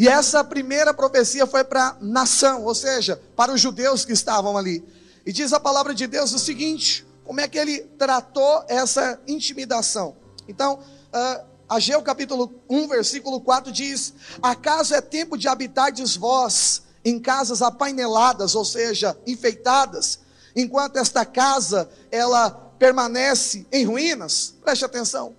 [0.00, 4.56] E essa primeira profecia foi para a nação, ou seja, para os judeus que estavam
[4.56, 4.82] ali.
[5.26, 10.16] E diz a palavra de Deus o seguinte: como é que ele tratou essa intimidação?
[10.48, 17.20] Então, uh, Ageu capítulo 1, versículo 4 diz: Acaso é tempo de habitardes vós em
[17.20, 20.20] casas apaineladas, ou seja, enfeitadas,
[20.56, 24.54] enquanto esta casa ela permanece em ruínas?
[24.64, 25.36] Preste atenção.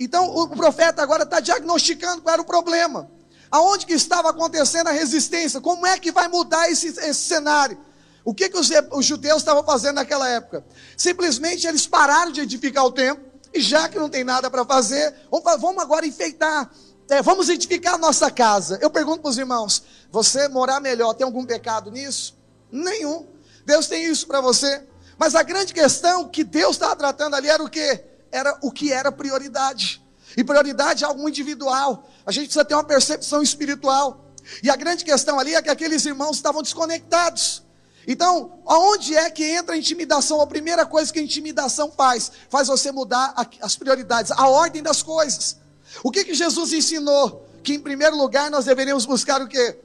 [0.00, 3.13] Então, o profeta agora está diagnosticando qual era o problema.
[3.50, 5.60] Aonde que estava acontecendo a resistência?
[5.60, 7.78] Como é que vai mudar esse, esse cenário?
[8.24, 10.64] O que, que os, os judeus estavam fazendo naquela época?
[10.96, 15.14] Simplesmente eles pararam de edificar o templo, e já que não tem nada para fazer,
[15.30, 16.70] vamos agora enfeitar,
[17.08, 18.78] é, vamos edificar a nossa casa.
[18.80, 22.36] Eu pergunto para os irmãos: você morar melhor, tem algum pecado nisso?
[22.72, 23.26] Nenhum.
[23.64, 24.82] Deus tem isso para você.
[25.16, 28.04] Mas a grande questão que Deus estava tratando ali era o que?
[28.32, 30.03] Era o que era prioridade.
[30.36, 32.08] E prioridade é algo individual.
[32.26, 34.32] A gente precisa ter uma percepção espiritual.
[34.62, 37.62] E a grande questão ali é que aqueles irmãos estavam desconectados.
[38.06, 40.40] Então, aonde é que entra a intimidação?
[40.40, 45.02] A primeira coisa que a intimidação faz, faz você mudar as prioridades, a ordem das
[45.02, 45.56] coisas.
[46.02, 47.48] O que, que Jesus ensinou?
[47.62, 49.78] Que em primeiro lugar nós deveríamos buscar o quê?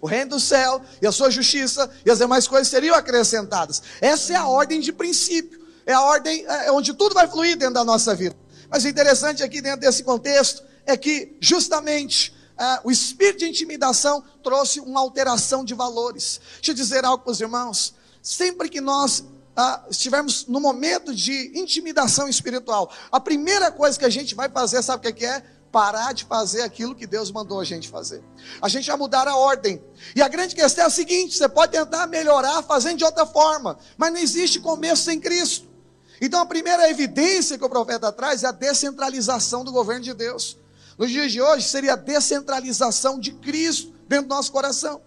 [0.00, 3.82] O reino do céu e a sua justiça e as demais coisas seriam acrescentadas.
[4.00, 7.74] Essa é a ordem de princípio, é a ordem é onde tudo vai fluir dentro
[7.74, 8.36] da nossa vida.
[8.70, 14.22] Mas o interessante aqui dentro desse contexto é que justamente ah, o espírito de intimidação
[14.42, 16.40] trouxe uma alteração de valores.
[16.56, 17.94] Deixa eu dizer algo para os irmãos.
[18.22, 19.24] Sempre que nós
[19.56, 24.82] ah, estivermos no momento de intimidação espiritual, a primeira coisa que a gente vai fazer,
[24.82, 25.42] sabe o que é?
[25.72, 28.22] Parar de fazer aquilo que Deus mandou a gente fazer.
[28.60, 29.82] A gente vai mudar a ordem.
[30.14, 33.78] E a grande questão é a seguinte: você pode tentar melhorar fazendo de outra forma,
[33.96, 35.69] mas não existe começo sem Cristo.
[36.20, 40.56] Então a primeira evidência que o profeta traz é a descentralização do governo de Deus.
[40.98, 45.00] Nos dias de hoje seria a descentralização de Cristo dentro do nosso coração.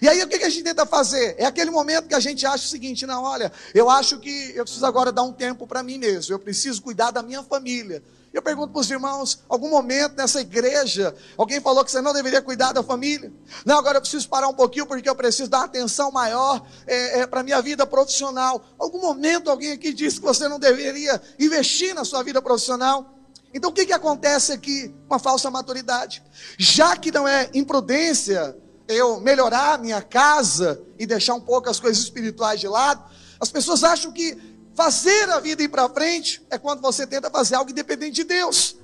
[0.00, 1.34] E aí o que a gente tenta fazer?
[1.38, 4.64] É aquele momento que a gente acha o seguinte: não, olha, eu acho que eu
[4.64, 8.02] preciso agora dar um tempo para mim mesmo, eu preciso cuidar da minha família.
[8.32, 12.42] Eu pergunto para os irmãos: algum momento nessa igreja, alguém falou que você não deveria
[12.42, 13.32] cuidar da família?
[13.64, 17.26] Não, agora eu preciso parar um pouquinho porque eu preciso dar atenção maior é, é,
[17.26, 18.64] para a minha vida profissional.
[18.78, 23.14] Algum momento alguém aqui disse que você não deveria investir na sua vida profissional?
[23.52, 24.94] Então o que, que acontece aqui?
[25.08, 26.22] Uma falsa maturidade.
[26.58, 28.54] Já que não é imprudência
[28.88, 33.04] eu melhorar a minha casa e deixar um pouco as coisas espirituais de lado,
[33.38, 34.36] as pessoas acham que
[34.74, 38.76] fazer a vida ir para frente é quando você tenta fazer algo independente de Deus.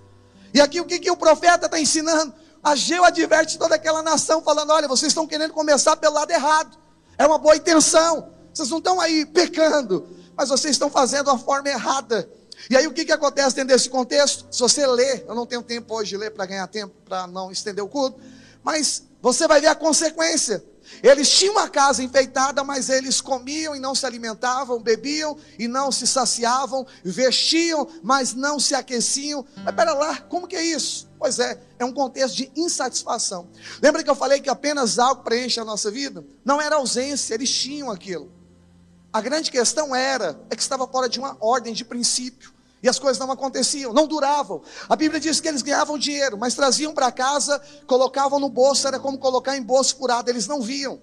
[0.52, 2.34] E aqui o que, que o profeta está ensinando?
[2.62, 6.78] Ageu adverte toda aquela nação, falando: olha, vocês estão querendo começar pelo lado errado.
[7.18, 8.32] É uma boa intenção.
[8.52, 12.28] Vocês não estão aí pecando, mas vocês estão fazendo a forma errada.
[12.70, 14.46] E aí o que, que acontece dentro desse contexto?
[14.50, 17.50] Se você ler, eu não tenho tempo hoje de ler para ganhar tempo, para não
[17.50, 18.20] estender o culto,
[18.64, 20.64] mas você vai ver a consequência.
[21.02, 25.90] Eles tinham uma casa enfeitada, mas eles comiam e não se alimentavam, bebiam e não
[25.90, 29.44] se saciavam, vestiam, mas não se aqueciam.
[29.64, 31.08] Mas pera lá, como que é isso?
[31.18, 33.48] Pois é, é um contexto de insatisfação.
[33.82, 36.24] Lembra que eu falei que apenas algo preenche a nossa vida?
[36.44, 38.30] Não era ausência, eles tinham aquilo.
[39.12, 42.53] A grande questão era, é que estava fora de uma ordem de princípio.
[42.84, 44.60] E as coisas não aconteciam, não duravam.
[44.90, 49.00] A Bíblia diz que eles ganhavam dinheiro, mas traziam para casa, colocavam no bolso, era
[49.00, 51.00] como colocar em bolso furado, eles não viam.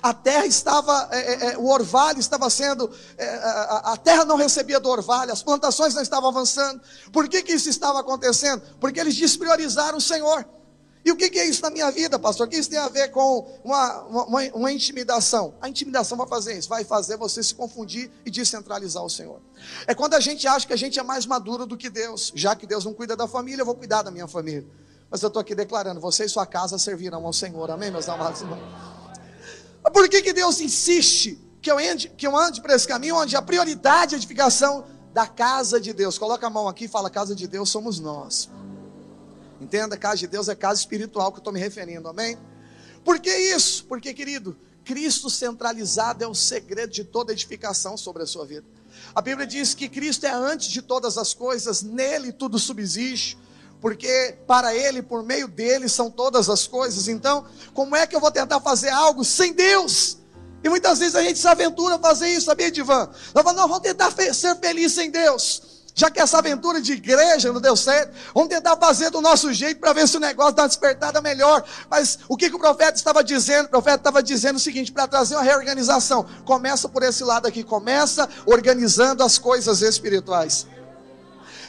[0.00, 4.36] A terra estava, é, é, é o orvalho estava sendo, é, a, a, terra não
[4.36, 6.80] recebia do orvalho, as plantações não estavam avançando.
[7.12, 8.62] Por que, que isso estava acontecendo?
[8.78, 10.46] Porque eles despriorizaram o Senhor.
[11.06, 12.48] E o que é isso na minha vida, pastor?
[12.48, 15.54] O que isso tem a ver com uma, uma, uma, intimidação?
[15.60, 19.40] A intimidação vai fazer isso, vai fazer você se confundir e descentralizar o Senhor.
[19.86, 22.32] É quando a gente acha que a gente é mais maduro do que Deus.
[22.34, 24.66] Já que Deus não cuida da família, eu vou cuidar da minha família.
[25.08, 27.70] Mas eu estou aqui declarando: você e sua casa servirão ao Senhor.
[27.70, 28.58] Amém, meus amados irmãos?
[29.92, 33.36] Por que, que Deus insiste que eu, ande, que eu ande para esse caminho onde
[33.36, 36.18] a prioridade é a edificação da casa de Deus?
[36.18, 38.50] Coloca a mão aqui e fala: casa de Deus somos nós.
[39.60, 42.36] Entenda, casa de Deus é casa espiritual que eu estou me referindo, amém?
[43.04, 43.84] Por que isso?
[43.84, 48.64] Porque, querido, Cristo centralizado é o segredo de toda edificação sobre a sua vida.
[49.14, 53.38] A Bíblia diz que Cristo é antes de todas as coisas, nele tudo subsiste,
[53.80, 57.08] porque para Ele, por meio dele, são todas as coisas.
[57.08, 60.18] Então, como é que eu vou tentar fazer algo sem Deus?
[60.62, 63.10] E muitas vezes a gente se aventura a fazer isso, sabia, Divan?
[63.34, 65.75] Nós vamos tentar ser feliz sem Deus.
[65.98, 69.80] Já que essa aventura de igreja não deu certo, vamos tentar fazer do nosso jeito
[69.80, 71.64] para ver se o negócio dá uma despertada melhor.
[71.88, 73.64] Mas o que, que o profeta estava dizendo?
[73.64, 77.64] O profeta estava dizendo o seguinte: para trazer uma reorganização, começa por esse lado aqui,
[77.64, 80.66] começa organizando as coisas espirituais.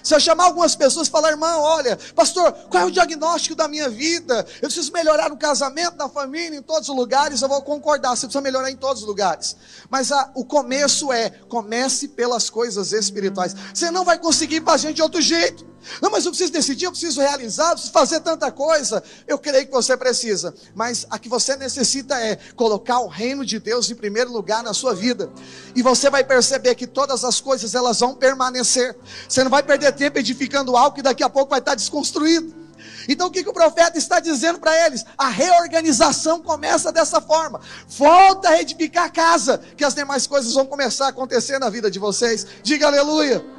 [0.08, 3.68] Se eu chamar algumas pessoas e falar, irmão, olha, pastor, qual é o diagnóstico da
[3.68, 4.48] minha vida?
[4.62, 8.26] Eu preciso melhorar no casamento, na família, em todos os lugares, eu vou concordar, você
[8.26, 9.58] precisa melhorar em todos os lugares.
[9.90, 13.54] Mas a, o começo é, comece pelas coisas espirituais.
[13.74, 15.68] Você não vai conseguir para a gente de outro jeito.
[16.02, 19.04] Não, mas eu preciso decidir, eu preciso realizar, eu preciso fazer tanta coisa.
[19.28, 23.60] Eu creio que você precisa, mas a que você necessita é colocar o reino de
[23.60, 25.30] Deus em primeiro lugar na sua vida.
[25.76, 28.96] E você vai perceber que todas as coisas elas vão permanecer.
[29.28, 32.68] Você não vai perder tempo edificando algo que daqui a pouco vai estar desconstruído.
[33.08, 35.06] Então o que, que o profeta está dizendo para eles?
[35.18, 37.62] A reorganização começa dessa forma.
[37.88, 41.90] Volta a edificar a casa, que as demais coisas vão começar a acontecer na vida
[41.90, 42.46] de vocês.
[42.64, 43.57] Diga aleluia.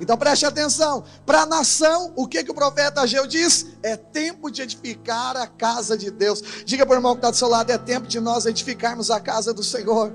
[0.00, 1.04] Então preste atenção.
[1.26, 3.66] Para a nação, o que, que o profeta Ageu diz?
[3.82, 6.42] É tempo de edificar a casa de Deus.
[6.64, 9.20] Diga para o irmão que está do seu lado: é tempo de nós edificarmos a
[9.20, 10.10] casa do Senhor.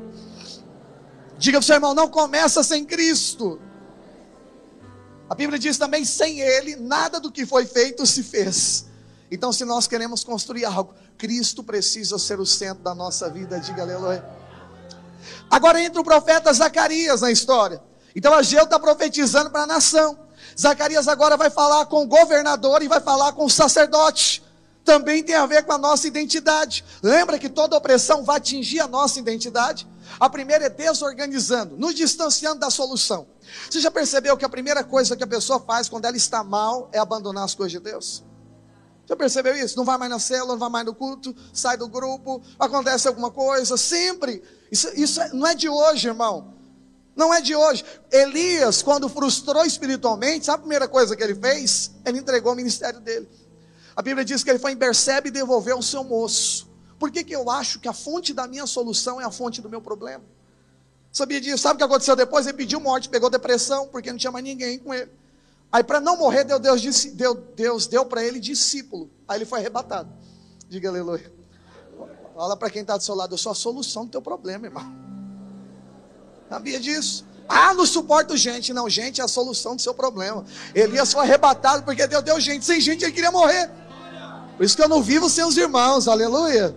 [1.38, 3.60] Diga para o seu irmão: não começa sem Cristo.
[5.30, 8.88] A Bíblia diz também: sem Ele, nada do que foi feito se fez.
[9.30, 13.60] Então, se nós queremos construir algo, Cristo precisa ser o centro da nossa vida.
[13.60, 14.26] Diga aleluia.
[15.50, 17.82] Agora entra o profeta Zacarias na história.
[18.16, 20.18] Então Ageu está profetizando para a nação.
[20.60, 24.42] Zacarias agora vai falar com o governador e vai falar com o sacerdote.
[24.86, 26.86] Também tem a ver com a nossa identidade.
[27.04, 29.88] Lembra que toda opressão vai atingir a nossa identidade?
[30.20, 33.28] A primeira é desorganizando, nos distanciando da solução.
[33.70, 36.88] Você já percebeu que a primeira coisa que a pessoa faz quando ela está mal
[36.94, 38.24] é abandonar as coisas de Deus?
[39.08, 39.76] Já percebeu isso?
[39.76, 43.30] Não vai mais na célula, não vai mais no culto, sai do grupo, acontece alguma
[43.30, 44.42] coisa, sempre.
[44.72, 46.55] Isso, isso não é de hoje, irmão.
[47.16, 47.84] Não é de hoje.
[48.12, 51.92] Elias, quando frustrou espiritualmente, sabe a primeira coisa que ele fez?
[52.06, 53.28] Ele entregou o ministério dele.
[53.96, 56.68] A Bíblia diz que ele foi em Bersebe e devolveu o seu moço.
[57.00, 59.70] Por que, que eu acho que a fonte da minha solução é a fonte do
[59.70, 60.24] meu problema?
[61.12, 61.60] Sabia disso?
[61.60, 62.46] Sabe o que aconteceu depois?
[62.46, 65.10] Ele pediu morte, pegou depressão, porque não tinha mais ninguém com ele.
[65.72, 69.10] Aí, para não morrer, Deus, Deus, deu, Deus deu para ele discípulo.
[69.26, 70.10] Aí ele foi arrebatado.
[70.68, 71.32] Diga aleluia.
[72.34, 75.05] Fala para quem está do seu lado, eu sou a solução do teu problema, irmão.
[76.50, 77.26] Sabia disso?
[77.48, 78.74] Ah, não suporto gente.
[78.74, 80.46] Não, gente é a solução do seu problema.
[80.74, 82.66] Elias foi arrebatado porque Deus deu gente.
[82.66, 83.70] Sem gente ele queria morrer.
[84.58, 86.08] Por isso que eu não vivo sem os irmãos.
[86.08, 86.76] Aleluia.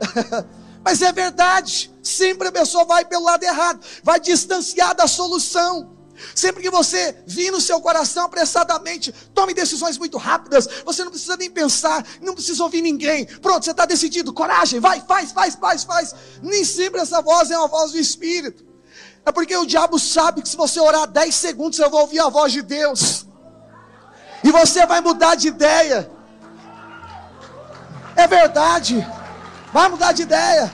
[0.84, 1.92] Mas é verdade.
[2.02, 3.80] Sempre a pessoa vai pelo lado errado.
[4.02, 5.96] Vai distanciar da solução.
[6.34, 10.68] Sempre que você vir no seu coração apressadamente, tome decisões muito rápidas.
[10.84, 13.24] Você não precisa nem pensar, não precisa ouvir ninguém.
[13.24, 14.32] Pronto, você está decidido.
[14.32, 16.14] Coragem, vai, faz, faz, faz, faz.
[16.42, 18.67] Nem sempre essa voz é uma voz do Espírito.
[19.28, 22.30] É porque o diabo sabe que se você orar 10 segundos, você vai ouvir a
[22.30, 23.26] voz de Deus.
[24.42, 26.10] E você vai mudar de ideia.
[28.16, 29.06] É verdade.
[29.70, 30.72] Vai mudar de ideia.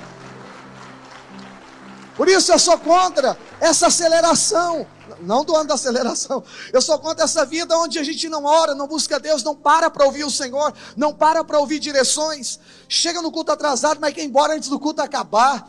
[2.16, 4.86] Por isso eu sou contra essa aceleração.
[5.20, 6.44] Não do ano da aceleração.
[6.72, 9.90] Eu sou contra essa vida onde a gente não ora, não busca Deus, não para
[9.90, 12.60] para ouvir o Senhor, não para para ouvir direções.
[12.88, 15.68] Chega no culto atrasado, mas quer ir embora antes do culto acabar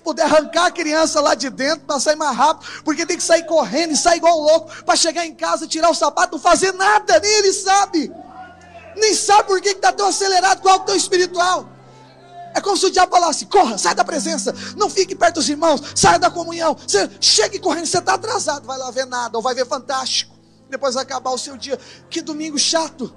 [0.00, 3.44] puder arrancar a criança lá de dentro para sair mais rápido, porque tem que sair
[3.44, 6.72] correndo e sair igual um louco para chegar em casa, tirar o sapato, não fazer
[6.72, 8.12] nada, nem ele sabe.
[8.96, 11.68] Nem sabe por que está tão acelerado com algo tão espiritual.
[12.54, 15.82] É como se o diabo falasse: corra, sai da presença, não fique perto dos irmãos,
[15.94, 16.76] saia da comunhão.
[16.86, 20.34] Você chegue correndo, você está atrasado, vai lá ver nada, ou vai ver fantástico.
[20.70, 21.78] Depois vai acabar o seu dia.
[22.08, 23.14] Que domingo chato.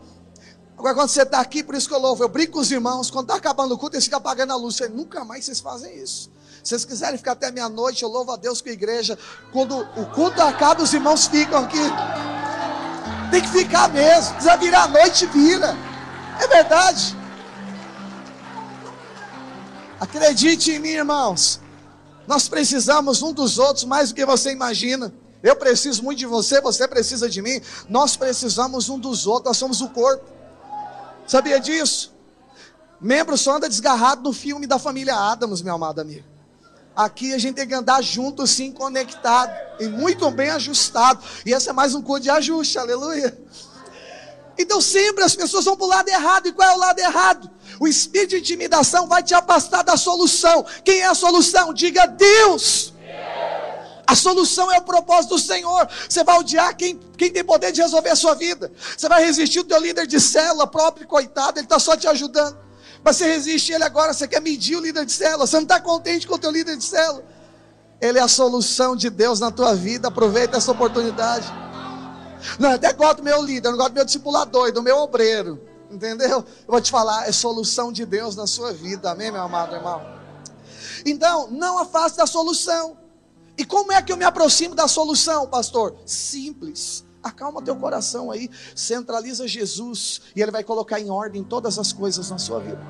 [0.77, 3.09] Agora, quando você está aqui, por isso que eu louvo, eu brinco com os irmãos,
[3.09, 4.75] quando está acabando o culto, eles ficam apagando a luz.
[4.75, 6.29] Você, nunca mais vocês fazem isso.
[6.67, 9.17] Se vocês quiserem ficar até meia-noite, eu louvo a Deus com a igreja.
[9.53, 11.79] Quando o culto acaba, os irmãos ficam aqui.
[13.31, 14.33] Tem que ficar mesmo.
[14.33, 15.73] Precisa virar a noite, vira.
[16.37, 17.15] É verdade.
[19.97, 21.61] Acredite em mim, irmãos.
[22.27, 25.13] Nós precisamos um dos outros mais do que você imagina.
[25.41, 27.61] Eu preciso muito de você, você precisa de mim.
[27.87, 30.29] Nós precisamos um dos outros, nós somos o corpo.
[31.25, 32.13] Sabia disso?
[32.99, 36.35] Membro só anda desgarrado no filme da família Adams, meu amado amigo.
[36.97, 41.23] Aqui a gente tem que andar junto, assim, conectado e muito bem ajustado.
[41.45, 43.37] E esse é mais um curso de ajuste, aleluia.
[44.57, 46.47] Então sempre as pessoas vão para o lado errado.
[46.47, 47.51] E qual é o lado errado?
[47.79, 50.65] O espírito de intimidação vai te afastar da solução.
[50.83, 51.71] Quem é a solução?
[51.71, 52.95] Diga Deus.
[54.07, 55.87] A solução é o propósito do Senhor.
[56.09, 58.71] Você vai odiar quem, quem tem poder de resolver a sua vida.
[58.97, 62.66] Você vai resistir o teu líder de célula próprio, coitado, ele está só te ajudando.
[63.07, 65.79] Mas você resiste ele agora, você quer medir o líder de célula, você não está
[65.79, 67.23] contente com o teu líder de célula.
[68.01, 71.47] Ele é a solução de Deus na tua vida, aproveita essa oportunidade.
[72.59, 75.57] Não, eu até gosto do meu líder, não gosto do meu discipulador, do meu obreiro.
[75.89, 76.39] Entendeu?
[76.39, 79.09] Eu vou te falar, é solução de Deus na sua vida.
[79.09, 80.05] Amém, meu amado irmão?
[81.05, 82.97] Então, não afaste da solução.
[83.57, 85.95] E como é que eu me aproximo da solução, pastor?
[86.05, 87.05] Simples.
[87.23, 92.29] Acalma teu coração aí, centraliza Jesus e ele vai colocar em ordem todas as coisas
[92.29, 92.81] na sua vida.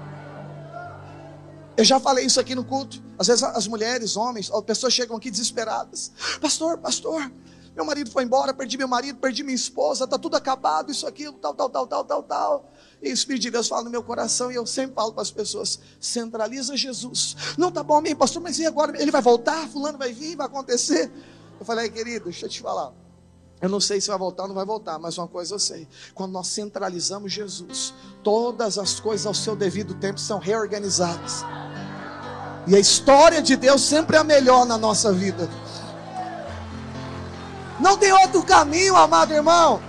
[1.78, 3.02] Eu já falei isso aqui no culto.
[3.20, 6.12] Às vezes as mulheres, homens, as pessoas chegam aqui desesperadas.
[6.42, 7.32] Pastor, pastor,
[7.76, 11.34] meu marido foi embora, perdi meu marido, perdi minha esposa, está tudo acabado, isso, aquilo,
[11.34, 12.72] tal, tal, tal, tal, tal, tal.
[13.04, 15.30] E o Espírito de Deus fala no meu coração, e eu sempre falo para as
[15.30, 17.36] pessoas: centraliza Jesus.
[17.56, 19.00] Não tá bom, amém, pastor, mas e agora?
[19.00, 19.68] Ele vai voltar?
[19.70, 20.36] Fulano vai vir?
[20.36, 21.12] Vai acontecer?
[21.60, 22.92] Eu falei, querido, deixa eu te falar.
[23.60, 25.88] Eu não sei se vai voltar ou não vai voltar, mas uma coisa eu sei:
[26.14, 27.94] quando nós centralizamos Jesus,
[28.24, 31.44] todas as coisas ao seu devido tempo são reorganizadas.
[32.68, 35.50] E a história de Deus sempre é a melhor na nossa vida.
[37.80, 39.82] Não tem outro caminho, amado irmão.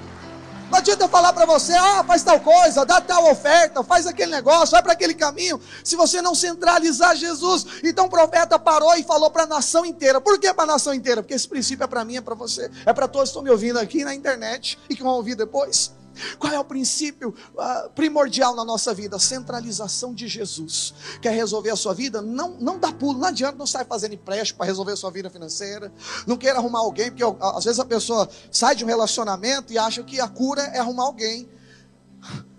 [0.70, 4.30] Não adianta eu falar para você, ah, faz tal coisa, dá tal oferta, faz aquele
[4.30, 7.66] negócio, vai para aquele caminho, se você não centralizar Jesus.
[7.82, 10.20] Então o profeta parou e falou para a nação inteira.
[10.20, 11.22] Por que para a nação inteira?
[11.22, 13.50] Porque esse princípio é para mim, é para você, é para todos que estão me
[13.50, 15.97] ouvindo aqui na internet e que vão ouvir depois.
[16.38, 19.18] Qual é o princípio uh, primordial na nossa vida?
[19.18, 20.94] Centralização de Jesus.
[21.20, 22.20] Quer resolver a sua vida?
[22.20, 25.30] Não, não dá pulo, não adianta, não sai fazendo empréstimo para resolver a sua vida
[25.30, 25.92] financeira.
[26.26, 30.02] Não queira arrumar alguém, porque às vezes a pessoa sai de um relacionamento e acha
[30.02, 31.48] que a cura é arrumar alguém.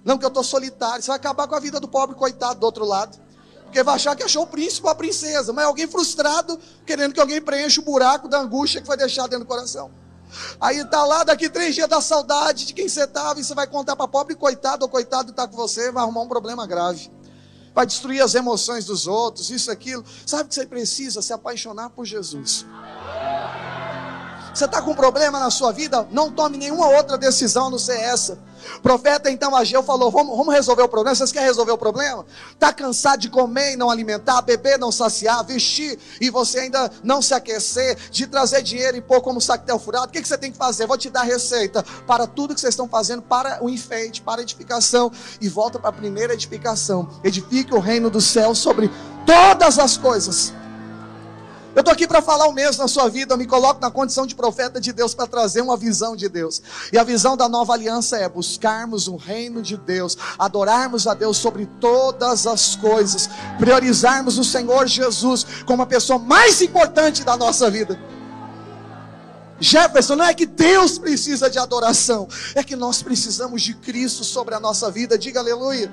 [0.04, 2.66] Não que eu estou solitário, você vai acabar com a vida do pobre coitado do
[2.66, 3.20] outro lado.
[3.64, 7.14] Porque vai achar que achou o príncipe ou a princesa, mas é alguém frustrado, querendo
[7.14, 9.92] que alguém preencha o buraco da angústia que foi deixado dentro do coração.
[10.60, 13.68] Aí tá lá, daqui três dias da saudade de quem você estava, e você vai
[13.68, 17.12] contar para pobre coitado ou coitado que está com você, vai arrumar um problema grave.
[17.74, 20.04] Vai destruir as emoções dos outros, isso, aquilo.
[20.26, 21.22] Sabe o que você precisa?
[21.22, 22.66] Se apaixonar por Jesus.
[24.54, 26.08] Você está com um problema na sua vida?
[26.12, 28.38] Não tome nenhuma outra decisão não ser essa.
[28.78, 31.16] O profeta então Ageu falou: vamos, vamos resolver o problema.
[31.16, 32.26] Vocês querem resolver o problema?
[32.52, 37.22] Está cansado de comer e não alimentar, beber não saciar, vestir e você ainda não
[37.22, 40.08] se aquecer, de trazer dinheiro e pôr como sactel furado?
[40.08, 40.86] O que, que você tem que fazer?
[40.88, 44.44] Vou te dar receita para tudo que vocês estão fazendo, para o enfeite, para a
[44.44, 45.12] edificação.
[45.40, 48.92] E volta para a primeira edificação: edifique o reino do céu sobre
[49.26, 50.54] todas as coisas.
[51.76, 53.34] Eu estou aqui para falar o mesmo na sua vida.
[53.34, 56.62] Eu me coloco na condição de profeta de Deus para trazer uma visão de Deus.
[56.92, 61.38] E a visão da nova aliança é buscarmos o reino de Deus, adorarmos a Deus
[61.38, 63.30] sobre todas as coisas,
[63.60, 68.00] priorizarmos o Senhor Jesus como a pessoa mais importante da nossa vida.
[69.60, 74.56] Jefferson, não é que Deus precisa de adoração, é que nós precisamos de Cristo sobre
[74.56, 75.18] a nossa vida.
[75.18, 75.92] Diga aleluia.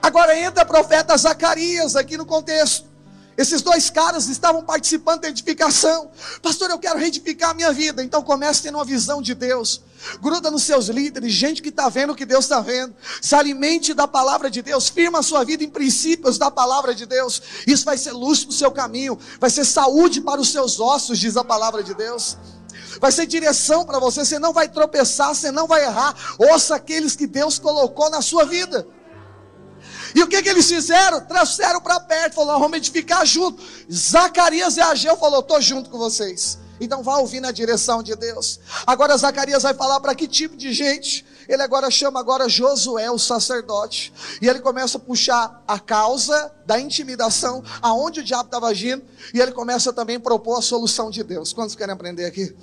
[0.00, 2.93] Agora entra o profeta Zacarias aqui no contexto.
[3.36, 6.10] Esses dois caras estavam participando da edificação.
[6.40, 8.02] Pastor, eu quero reedificar a minha vida.
[8.02, 9.80] Então comece tendo uma visão de Deus.
[10.20, 12.94] Gruda nos seus líderes, gente que está vendo o que Deus está vendo.
[13.20, 14.88] Se alimente da palavra de Deus.
[14.88, 17.42] Firma a sua vida em princípios da palavra de Deus.
[17.66, 19.18] Isso vai ser luz para o seu caminho.
[19.40, 22.36] Vai ser saúde para os seus ossos, diz a palavra de Deus.
[23.00, 24.24] Vai ser direção para você.
[24.24, 26.14] Você não vai tropeçar, você não vai errar.
[26.38, 28.86] Ouça aqueles que Deus colocou na sua vida.
[30.14, 31.20] E o que, que eles fizeram?
[31.20, 33.62] Trouxeram para perto, falaram, vamos edificar junto.
[33.92, 36.58] Zacarias e Ageu falou, estou junto com vocês.
[36.80, 38.60] Então vá ouvir na direção de Deus.
[38.86, 41.24] Agora Zacarias vai falar para que tipo de gente?
[41.48, 44.12] Ele agora chama agora Josué, o sacerdote.
[44.40, 49.04] E ele começa a puxar a causa da intimidação, aonde o diabo estava agindo.
[49.32, 51.52] E ele começa também a propor a solução de Deus.
[51.52, 52.54] Quantos querem aprender aqui?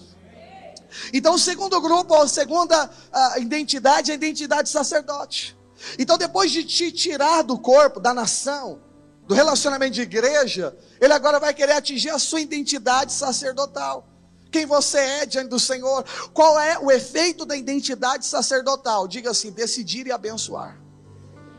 [1.13, 5.57] Então o segundo grupo, a segunda a identidade é a identidade sacerdote.
[5.97, 8.81] Então, depois de te tirar do corpo, da nação,
[9.27, 14.07] do relacionamento de igreja, ele agora vai querer atingir a sua identidade sacerdotal.
[14.51, 16.03] Quem você é diante do Senhor?
[16.33, 19.07] Qual é o efeito da identidade sacerdotal?
[19.07, 20.77] Diga assim: decidir e abençoar.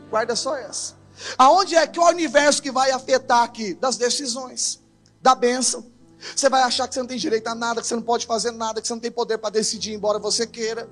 [0.09, 0.95] Guarda só essa.
[1.37, 3.73] Aonde é que o universo que vai afetar aqui?
[3.73, 4.79] Das decisões,
[5.21, 5.91] da bênção.
[6.35, 8.51] Você vai achar que você não tem direito a nada, que você não pode fazer
[8.51, 10.87] nada, que você não tem poder para decidir, embora você queira.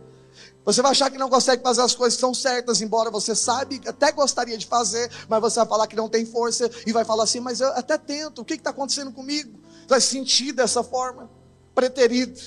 [0.63, 3.73] Você vai achar que não consegue fazer as coisas que são certas, embora você saiba,
[3.87, 7.23] até gostaria de fazer, mas você vai falar que não tem força e vai falar
[7.23, 9.59] assim, mas eu até tento, o que está acontecendo comigo?
[9.87, 11.29] Vai sentir dessa forma,
[11.73, 12.39] preterido.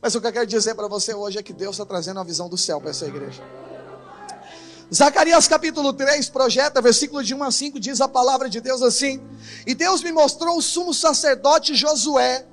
[0.00, 2.24] Mas o que eu quero dizer para você hoje é que Deus está trazendo a
[2.24, 3.42] visão do céu para essa igreja.
[4.94, 9.20] Zacarias capítulo 3 projeta, versículo de 1 a 5, diz a palavra de Deus assim:
[9.66, 12.46] E Deus me mostrou o sumo sacerdote Josué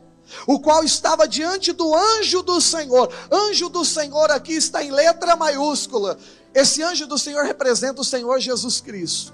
[0.47, 3.11] o qual estava diante do anjo do Senhor.
[3.31, 6.17] Anjo do Senhor aqui está em letra maiúscula.
[6.53, 9.33] Esse anjo do Senhor representa o Senhor Jesus Cristo.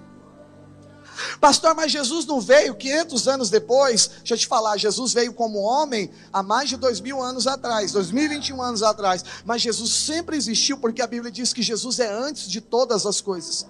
[1.39, 4.09] Pastor, mas Jesus não veio 500 anos depois.
[4.19, 7.91] Deixa eu te falar, Jesus veio como homem há mais de dois mil anos atrás,
[7.91, 9.23] 2021 anos atrás.
[9.45, 13.19] Mas Jesus sempre existiu porque a Bíblia diz que Jesus é antes de todas as
[13.19, 13.65] coisas.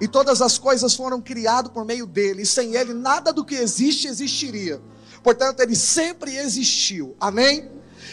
[0.00, 2.42] E todas as coisas foram criadas por meio dele.
[2.42, 4.80] E sem ele, nada do que existe existiria.
[5.22, 7.16] Portanto, ele sempre existiu.
[7.20, 7.70] Amém?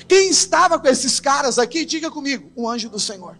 [0.07, 3.37] Quem estava com esses caras aqui, diga comigo: um anjo do Senhor.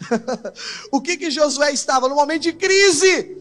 [0.90, 2.08] o que que Josué estava?
[2.08, 3.36] No momento de crise.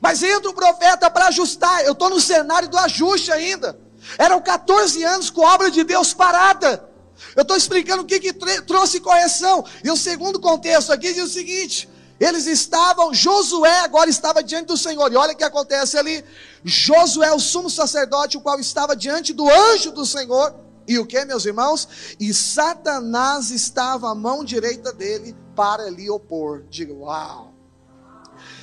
[0.00, 1.84] Mas entra o profeta para ajustar.
[1.84, 3.78] Eu estou no cenário do ajuste ainda.
[4.18, 6.90] Eram 14 anos com a obra de Deus parada.
[7.36, 8.32] Eu estou explicando o que, que
[8.66, 9.64] trouxe correção.
[9.84, 11.88] E o segundo contexto aqui diz o seguinte:
[12.22, 15.12] eles estavam, Josué agora estava diante do Senhor.
[15.12, 16.24] E olha o que acontece ali.
[16.62, 20.54] Josué, o sumo sacerdote, o qual estava diante do anjo do Senhor.
[20.86, 22.16] E o que, meus irmãos?
[22.20, 26.62] E Satanás estava à mão direita dele para lhe opor.
[26.70, 27.52] Diga, uau.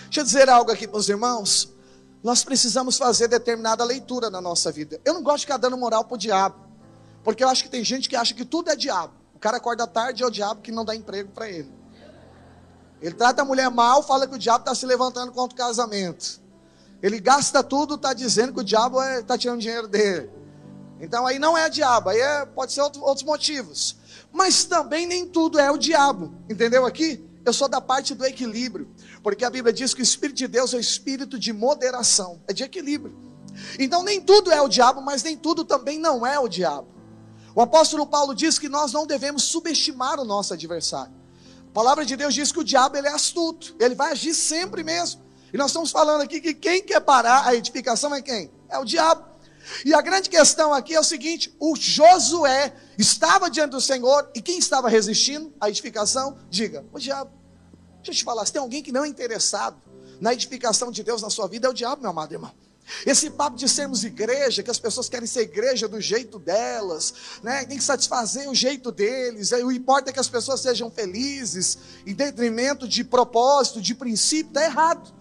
[0.05, 1.69] Deixa eu dizer algo aqui para os irmãos.
[2.23, 5.01] Nós precisamos fazer determinada leitura na nossa vida.
[5.03, 6.65] Eu não gosto de ficar dando moral para o diabo,
[7.25, 9.13] porque eu acho que tem gente que acha que tudo é diabo.
[9.35, 11.78] O cara acorda tarde e é o diabo que não dá emprego para ele.
[13.01, 16.41] Ele trata a mulher mal, fala que o diabo está se levantando contra o casamento.
[17.01, 20.29] Ele gasta tudo, está dizendo que o diabo está é, tirando dinheiro dele.
[20.99, 23.95] Então aí não é diabo, aí é, pode ser outro, outros motivos.
[24.33, 27.25] Mas também nem tudo é o diabo, entendeu aqui?
[27.45, 28.89] Eu sou da parte do equilíbrio.
[29.23, 32.53] Porque a Bíblia diz que o Espírito de Deus é o espírito de moderação, é
[32.53, 33.17] de equilíbrio.
[33.79, 36.87] Então nem tudo é o diabo, mas nem tudo também não é o diabo.
[37.55, 41.18] O apóstolo Paulo diz que nós não devemos subestimar o nosso adversário.
[41.79, 45.21] Palavra de Deus diz que o diabo ele é astuto, ele vai agir sempre mesmo.
[45.53, 48.51] E nós estamos falando aqui que quem quer parar a edificação é quem?
[48.67, 49.23] É o diabo.
[49.85, 54.41] E a grande questão aqui é o seguinte: o Josué estava diante do Senhor e
[54.41, 56.37] quem estava resistindo à edificação?
[56.49, 57.31] Diga, o diabo.
[58.03, 59.81] Deixa eu te falar, se tem alguém que não é interessado
[60.19, 62.51] na edificação de Deus na sua vida, é o diabo, meu amado irmão.
[63.05, 67.13] Esse papo de sermos igreja, que as pessoas querem ser igreja do jeito delas,
[67.43, 67.65] né?
[67.65, 72.13] tem que satisfazer o jeito deles, o importa é que as pessoas sejam felizes, em
[72.13, 75.13] detrimento de propósito, de princípio, está errado.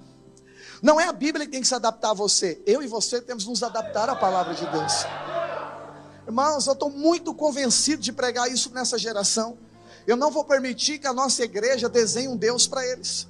[0.82, 3.44] Não é a Bíblia que tem que se adaptar a você, eu e você temos
[3.44, 4.92] que nos adaptar à palavra de Deus.
[6.26, 9.58] Irmãos, eu estou muito convencido de pregar isso nessa geração.
[10.06, 13.26] Eu não vou permitir que a nossa igreja desenhe um Deus para eles.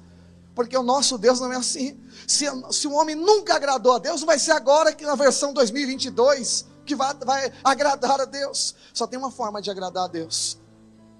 [0.55, 1.99] Porque o nosso Deus não é assim.
[2.27, 6.65] Se, se o homem nunca agradou a Deus, vai ser agora que na versão 2022
[6.85, 8.75] que vai, vai agradar a Deus.
[8.93, 10.57] Só tem uma forma de agradar a Deus: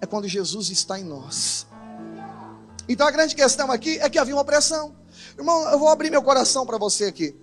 [0.02, 1.66] é quando Jesus está em nós.
[2.88, 4.96] Então a grande questão aqui é que havia uma opressão.
[5.38, 7.36] Irmão, eu vou abrir meu coração para você aqui.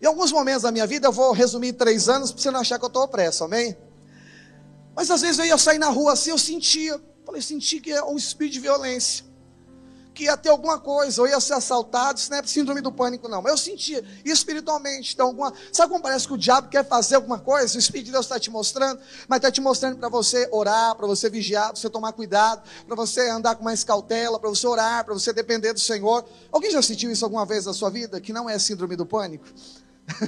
[0.00, 2.78] Em alguns momentos da minha vida, eu vou resumir três anos para você não achar
[2.78, 3.76] que eu estou opresso, amém?
[4.94, 8.04] Mas às vezes eu ia sair na rua assim, eu sentia Falei, senti que é
[8.04, 9.25] um espírito de violência.
[10.16, 13.28] Que ia ter alguma coisa, ou ia ser assaltado, isso não é síndrome do pânico,
[13.28, 13.42] não.
[13.42, 15.12] Mas eu sentia espiritualmente.
[15.12, 15.52] Então, alguma...
[15.70, 17.76] Sabe como parece que o diabo quer fazer alguma coisa?
[17.76, 18.98] O Espírito de Deus está te mostrando,
[19.28, 22.96] mas está te mostrando para você orar, para você vigiar, para você tomar cuidado, para
[22.96, 26.24] você andar com mais cautela, para você orar, para você depender do Senhor.
[26.50, 28.18] Alguém já sentiu isso alguma vez na sua vida?
[28.18, 29.44] Que não é síndrome do pânico?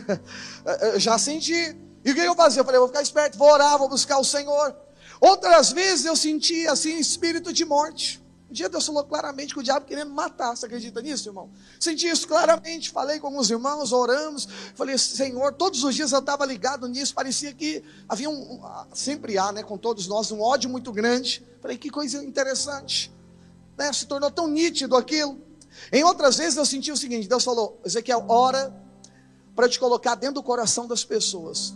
[0.98, 1.74] já senti.
[2.04, 2.60] E o que eu fazia?
[2.60, 4.76] Eu falei, vou ficar esperto, vou orar, vou buscar o Senhor.
[5.18, 8.27] Outras vezes eu senti assim espírito de morte.
[8.50, 10.56] Um dia Deus falou claramente que o diabo queria me matar.
[10.56, 11.50] Você acredita nisso, irmão?
[11.78, 12.90] Senti isso claramente.
[12.90, 14.48] Falei com alguns irmãos, oramos.
[14.74, 17.14] Falei, Senhor, todos os dias eu estava ligado nisso.
[17.14, 18.60] Parecia que havia um.
[18.94, 21.46] Sempre há, né, com todos nós, um ódio muito grande.
[21.60, 23.12] Falei, que coisa interessante.
[23.76, 25.38] Né, se tornou tão nítido aquilo.
[25.92, 28.74] Em outras vezes eu senti o seguinte: Deus falou, Ezequiel, ora
[29.54, 31.74] para te colocar dentro do coração das pessoas.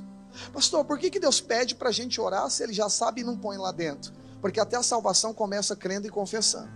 [0.53, 3.25] Pastor, por que, que Deus pede para a gente orar se Ele já sabe e
[3.25, 4.13] não põe lá dentro?
[4.43, 6.69] Porque até a salvação começa crendo e confessando.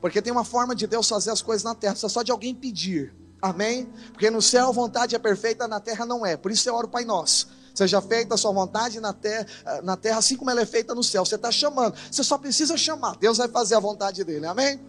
[0.00, 3.14] Porque tem uma forma de Deus fazer as coisas na terra, só de alguém pedir.
[3.40, 3.88] Amém?
[4.12, 6.36] Porque no céu a vontade é perfeita, na terra não é.
[6.36, 7.48] Por isso eu oro Pai Nosso.
[7.74, 9.46] Seja feita a sua vontade na terra,
[9.84, 11.24] na terra, assim como ela é feita no céu.
[11.24, 13.16] Você está chamando, você só precisa chamar.
[13.18, 14.46] Deus vai fazer a vontade dele.
[14.46, 14.80] Amém?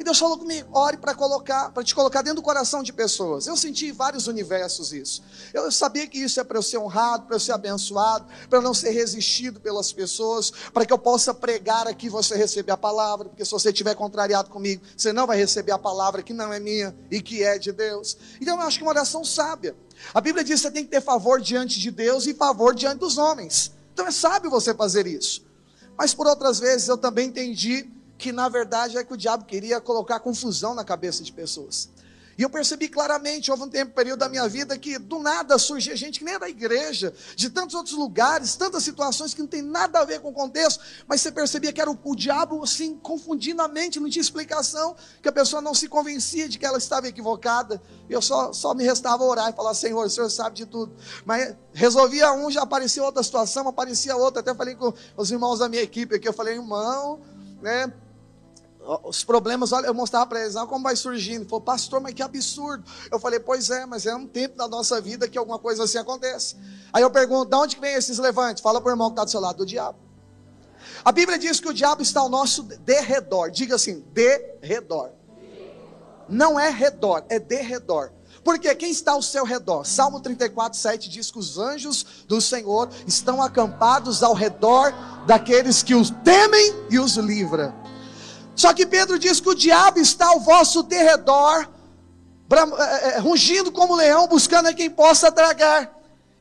[0.00, 3.46] E Deus falou comigo, ore para colocar, para te colocar dentro do coração de pessoas.
[3.46, 5.22] Eu senti em vários universos isso.
[5.52, 8.62] Eu sabia que isso é para eu ser honrado, para eu ser abençoado, para eu
[8.62, 13.28] não ser resistido pelas pessoas, para que eu possa pregar aqui você receber a palavra,
[13.28, 16.58] porque se você estiver contrariado comigo, você não vai receber a palavra que não é
[16.58, 18.16] minha e que é de Deus.
[18.40, 19.76] Então eu acho que é uma oração sábia.
[20.14, 23.00] A Bíblia diz que você tem que ter favor diante de Deus e favor diante
[23.00, 23.70] dos homens.
[23.92, 25.44] Então é sábio você fazer isso.
[25.98, 29.80] Mas por outras vezes eu também entendi que na verdade é que o diabo queria
[29.80, 31.88] colocar confusão na cabeça de pessoas.
[32.40, 35.94] E eu percebi claramente, houve um tempo, período da minha vida, que do nada surgia
[35.94, 39.60] gente que nem era da igreja, de tantos outros lugares, tantas situações que não tem
[39.60, 42.96] nada a ver com o contexto, mas você percebia que era o, o diabo, assim,
[42.96, 46.78] confundindo a mente, não tinha explicação, que a pessoa não se convencia de que ela
[46.78, 47.80] estava equivocada.
[48.08, 50.94] E eu só, só me restava orar e falar, Senhor, o Senhor sabe de tudo.
[51.26, 54.40] Mas resolvia um, já aparecia outra situação, aparecia outra.
[54.40, 57.20] Até falei com os irmãos da minha equipe aqui, eu falei, irmão,
[57.60, 57.92] né?
[59.04, 61.42] Os problemas, olha, eu mostrava para eles, olha como vai surgindo.
[61.42, 62.84] Ele falou, pastor, mas que absurdo.
[63.10, 65.98] Eu falei, pois é, mas é um tempo da nossa vida que alguma coisa assim
[65.98, 66.56] acontece.
[66.92, 68.62] Aí eu pergunto, de onde vem esses levantes?
[68.62, 69.98] Fala para o irmão que está do seu lado, do diabo.
[71.04, 73.50] A Bíblia diz que o diabo está ao nosso derredor.
[73.50, 75.10] Diga assim, derredor.
[76.28, 78.12] Não é redor, é derredor.
[78.42, 79.84] Porque quem está ao seu redor?
[79.84, 84.94] Salmo 34, 7 diz que os anjos do Senhor estão acampados ao redor
[85.26, 87.74] daqueles que os temem e os livra.
[88.60, 91.66] Só que Pedro diz que o diabo está ao vosso derredor,
[92.78, 95.90] é, é, rugindo como leão, buscando a quem possa tragar.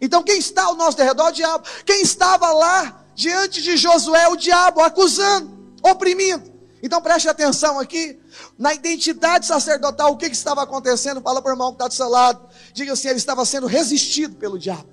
[0.02, 1.28] Então, quem está ao nosso derredor?
[1.28, 1.64] O diabo.
[1.86, 4.28] Quem estava lá diante de Josué?
[4.28, 5.50] O diabo, acusando,
[5.82, 6.52] oprimindo.
[6.84, 8.20] Então, preste atenção aqui,
[8.58, 11.22] na identidade sacerdotal, o que, que estava acontecendo?
[11.22, 12.50] Fala para o irmão que está do seu lado.
[12.74, 14.90] Diga assim: ele estava sendo resistido pelo diabo.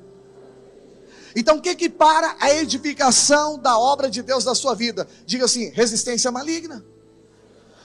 [1.34, 5.08] Então, o que que para a edificação da obra de Deus na sua vida?
[5.26, 6.84] Diga assim: resistência maligna.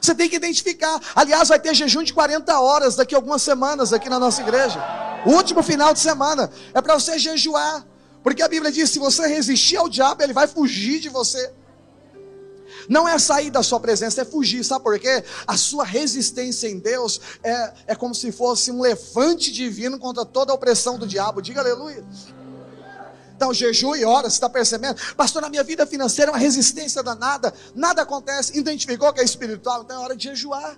[0.01, 0.99] Você tem que identificar.
[1.15, 4.83] Aliás, vai ter jejum de 40 horas daqui a algumas semanas aqui na nossa igreja.
[5.25, 7.85] O último final de semana é para você jejuar.
[8.23, 11.53] Porque a Bíblia diz: se você resistir ao diabo, ele vai fugir de você.
[12.89, 14.63] Não é sair da sua presença, é fugir.
[14.63, 15.23] Sabe por quê?
[15.45, 20.51] A sua resistência em Deus é, é como se fosse um levante divino contra toda
[20.51, 21.41] a opressão do diabo.
[21.43, 22.03] Diga aleluia.
[23.41, 25.01] Então, jejum e ora, você está percebendo?
[25.15, 28.55] Pastor, na minha vida financeira é uma resistência danada, nada acontece.
[28.55, 30.77] Identificou que é espiritual, então é hora de jejuar.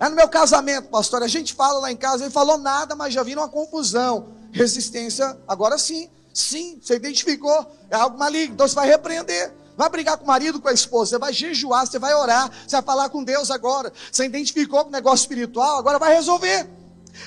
[0.00, 3.12] É no meu casamento, pastor, a gente fala lá em casa, ele falou nada, mas
[3.12, 4.28] já viram uma confusão.
[4.50, 9.52] Resistência, agora sim, sim, você identificou, é algo maligno, então você vai repreender.
[9.76, 12.76] Vai brigar com o marido, com a esposa, você vai jejuar, você vai orar, você
[12.76, 13.92] vai falar com Deus agora.
[14.10, 16.66] Você identificou que o negócio espiritual, agora vai resolver.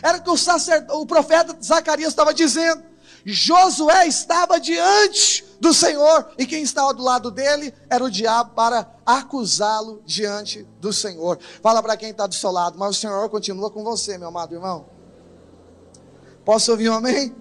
[0.01, 2.96] Era o que o, sacerdote, o profeta Zacarias estava dizendo.
[3.29, 8.89] Josué estava diante do Senhor e quem estava do lado dele era o diabo para
[9.05, 11.37] acusá-lo diante do Senhor.
[11.61, 14.55] Fala para quem está do seu lado, mas o Senhor continua com você, meu amado
[14.55, 14.85] irmão.
[16.45, 17.35] Posso ouvir um amém?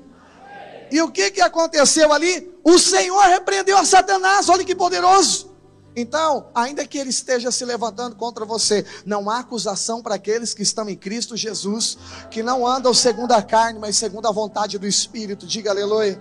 [0.91, 2.53] E o que, que aconteceu ali?
[2.65, 5.56] O Senhor repreendeu a Satanás, olha que poderoso.
[5.99, 10.63] Então, ainda que ele esteja se levantando contra você, não há acusação para aqueles que
[10.63, 11.97] estão em Cristo Jesus,
[12.31, 15.47] que não andam segundo a carne, mas segundo a vontade do Espírito.
[15.47, 16.21] Diga aleluia.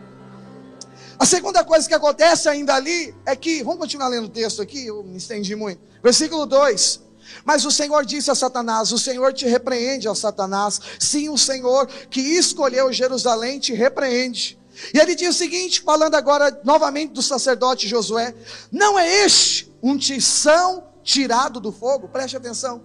[1.20, 4.88] A segunda coisa que acontece ainda ali é que, vamos continuar lendo o texto aqui,
[4.88, 5.82] eu me estendi muito.
[6.02, 7.02] Versículo 2.
[7.44, 10.80] Mas o Senhor disse a Satanás: O Senhor te repreende, ó Satanás.
[11.00, 14.58] Sim, o Senhor que escolheu Jerusalém te repreende.
[14.94, 18.36] E ele diz o seguinte, falando agora novamente do sacerdote Josué:
[18.72, 22.08] Não é este um tição tirado do fogo?
[22.08, 22.84] Preste atenção.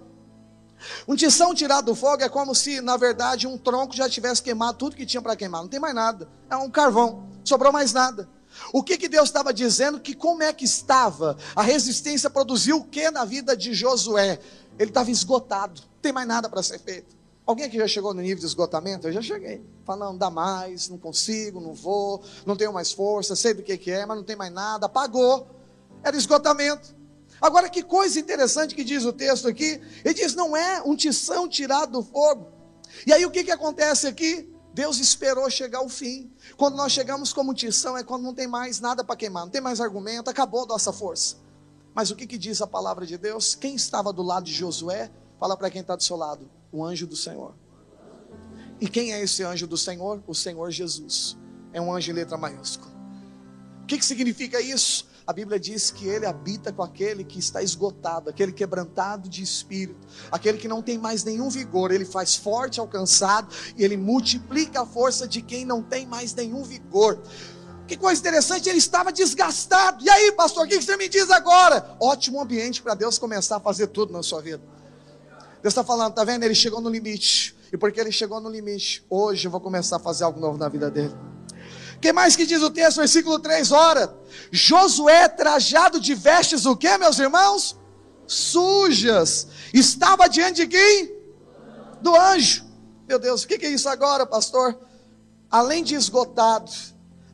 [1.07, 4.77] Um tição tirado do fogo é como se, na verdade, um tronco já tivesse queimado
[4.77, 5.61] tudo que tinha para queimar.
[5.61, 6.27] Não tem mais nada.
[6.49, 7.27] É um carvão.
[7.43, 8.27] Sobrou mais nada.
[8.73, 9.99] O que, que Deus estava dizendo?
[9.99, 11.37] Que como é que estava?
[11.55, 14.39] A resistência produziu o que na vida de Josué?
[14.77, 15.81] Ele estava esgotado.
[15.81, 17.20] Não tem mais nada para ser feito.
[17.45, 19.07] Alguém aqui já chegou no nível de esgotamento?
[19.07, 19.65] Eu já cheguei.
[19.83, 23.77] Fala, não dá mais, não consigo, não vou, não tenho mais força, sei do que,
[23.77, 25.47] que é, mas não tem mais nada, apagou.
[26.03, 26.95] Era esgotamento.
[27.41, 29.81] Agora, que coisa interessante que diz o texto aqui.
[30.05, 32.47] Ele diz: não é um tição tirado do fogo.
[33.05, 34.47] E aí o que, que acontece aqui?
[34.73, 36.31] Deus esperou chegar o fim.
[36.55, 39.59] Quando nós chegamos como tição, é quando não tem mais nada para queimar, não tem
[39.59, 41.35] mais argumento, acabou a nossa força.
[41.93, 43.55] Mas o que, que diz a palavra de Deus?
[43.55, 47.05] Quem estava do lado de Josué, fala para quem está do seu lado o anjo
[47.05, 47.53] do Senhor.
[48.79, 50.23] E quem é esse anjo do Senhor?
[50.25, 51.37] O Senhor Jesus.
[51.73, 52.91] É um anjo em letra maiúscula.
[53.83, 55.09] O que, que significa isso?
[55.25, 59.99] A Bíblia diz que ele habita com aquele que está esgotado, aquele quebrantado de espírito,
[60.31, 61.91] aquele que não tem mais nenhum vigor.
[61.91, 66.33] Ele faz forte ao cansado e ele multiplica a força de quem não tem mais
[66.33, 67.21] nenhum vigor.
[67.87, 70.03] Que coisa interessante, ele estava desgastado.
[70.03, 71.95] E aí, pastor, o que você me diz agora?
[71.99, 74.63] Ótimo ambiente para Deus começar a fazer tudo na sua vida.
[75.61, 76.43] Deus está falando, tá vendo?
[76.43, 77.55] Ele chegou no limite.
[77.71, 80.67] E porque ele chegou no limite, hoje eu vou começar a fazer algo novo na
[80.67, 81.15] vida dele.
[82.01, 84.13] que mais que diz o texto, versículo 3, ora,
[84.51, 87.79] Josué trajado de vestes o que, meus irmãos?
[88.27, 89.47] Sujas.
[89.73, 91.15] Estava diante de quem?
[92.01, 92.65] Do anjo.
[93.07, 94.77] Meu Deus, o que é isso agora, pastor?
[95.49, 96.71] Além de esgotado,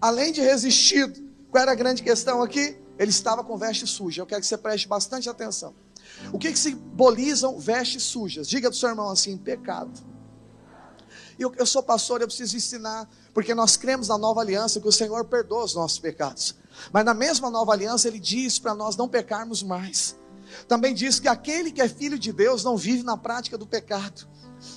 [0.02, 1.20] além de resistido,
[1.50, 2.78] qual era a grande questão aqui?
[3.00, 4.22] Ele estava com veste suja.
[4.22, 5.74] Eu quero que você preste bastante atenção.
[6.32, 8.48] O que, que simbolizam vestes sujas?
[8.48, 9.92] Diga do seu irmão assim: pecado.
[11.40, 14.92] Eu, eu sou pastor, eu preciso ensinar, porque nós cremos na nova aliança que o
[14.92, 16.56] Senhor perdoa os nossos pecados.
[16.92, 20.18] Mas na mesma nova aliança, Ele diz para nós não pecarmos mais.
[20.68, 24.28] Também diz que aquele que é filho de Deus não vive na prática do pecado.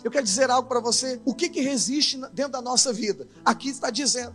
[0.04, 1.20] Eu quero dizer algo para você.
[1.24, 3.26] O que, que resiste dentro da nossa vida?
[3.44, 4.34] Aqui está dizendo.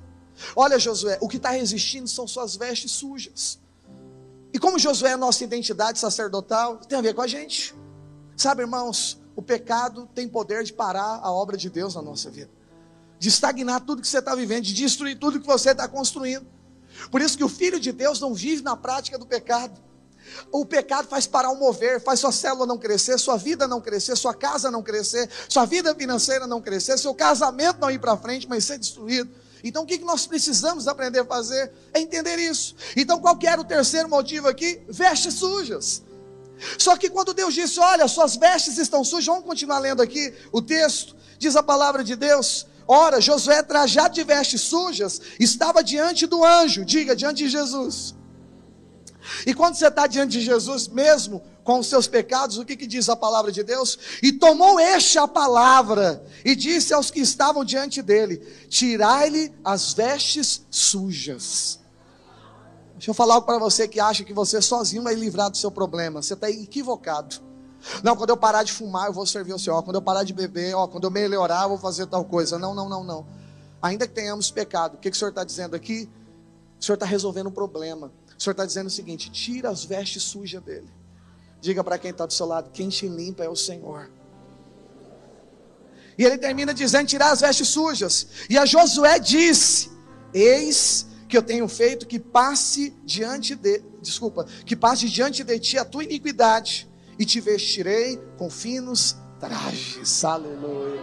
[0.55, 3.59] Olha, Josué, o que está resistindo são suas vestes sujas.
[4.55, 7.75] E como Josué é nossa identidade sacerdotal, tem a ver com a gente.
[8.37, 12.49] Sabe, irmãos, o pecado tem poder de parar a obra de Deus na nossa vida,
[13.19, 16.47] de estagnar tudo que você está vivendo, de destruir tudo que você está construindo.
[17.11, 19.77] Por isso que o Filho de Deus não vive na prática do pecado.
[20.53, 24.15] O pecado faz parar o mover, faz sua célula não crescer, sua vida não crescer,
[24.15, 28.47] sua casa não crescer, sua vida financeira não crescer, seu casamento não ir para frente,
[28.47, 29.29] mas ser destruído.
[29.65, 32.75] Então o que nós precisamos aprender a fazer é entender isso.
[32.95, 34.79] Então qual era o terceiro motivo aqui?
[34.87, 36.03] Vestes sujas.
[36.77, 40.61] Só que quando Deus disse: Olha, suas vestes estão sujas, vamos continuar lendo aqui o
[40.61, 42.67] texto, diz a palavra de Deus.
[42.87, 48.13] Ora, Josué, trajado de vestes sujas, estava diante do anjo, diga, diante de Jesus.
[49.45, 52.85] E quando você está diante de Jesus, mesmo com os seus pecados, o que, que
[52.85, 53.97] diz a palavra de Deus?
[54.21, 58.37] E tomou este a palavra, e disse aos que estavam diante dele:
[58.69, 61.79] Tirai-lhe as vestes sujas.
[62.93, 65.69] Deixa eu falar algo para você que acha que você sozinho vai livrar do seu
[65.69, 66.21] problema.
[66.21, 67.35] Você está equivocado.
[68.03, 69.83] Não, quando eu parar de fumar, eu vou servir o Senhor.
[69.83, 72.57] Quando eu parar de beber, ó, quando eu melhorar, eu vou fazer tal coisa.
[72.57, 73.27] Não, não, não, não.
[73.81, 76.09] Ainda que tenhamos pecado, o que, que o Senhor está dizendo aqui?
[76.79, 78.11] O Senhor está resolvendo um problema.
[78.37, 80.89] O Senhor está dizendo o seguinte: tira as vestes sujas dele.
[81.61, 84.09] Diga para quem está do seu lado: quem te limpa é o Senhor.
[86.17, 88.27] E ele termina dizendo: tirar as vestes sujas.
[88.49, 89.89] E a Josué disse:
[90.33, 95.77] Eis que eu tenho feito que passe diante de, desculpa, que passe diante de ti
[95.77, 100.23] a tua iniquidade, e te vestirei com finos trajes.
[100.23, 101.01] Aleluia.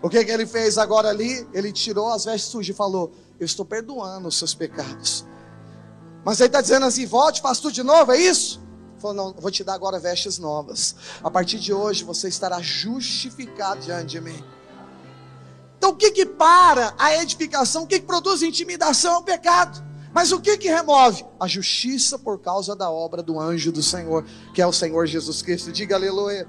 [0.00, 1.46] O que, que ele fez agora ali?
[1.52, 5.26] Ele tirou as vestes sujas e falou: Eu estou perdoando os seus pecados.
[6.24, 8.60] Mas ele está dizendo assim: volte, faça tudo de novo, é isso?
[8.92, 10.94] Ele falou: não, vou te dar agora vestes novas.
[11.22, 14.44] A partir de hoje você estará justificado diante de mim.
[15.78, 17.84] Então o que que para a edificação?
[17.84, 19.86] O que que produz intimidação é o pecado.
[20.12, 21.24] Mas o que que remove?
[21.38, 25.42] A justiça por causa da obra do anjo do Senhor, que é o Senhor Jesus
[25.42, 25.70] Cristo.
[25.70, 26.48] Diga aleluia.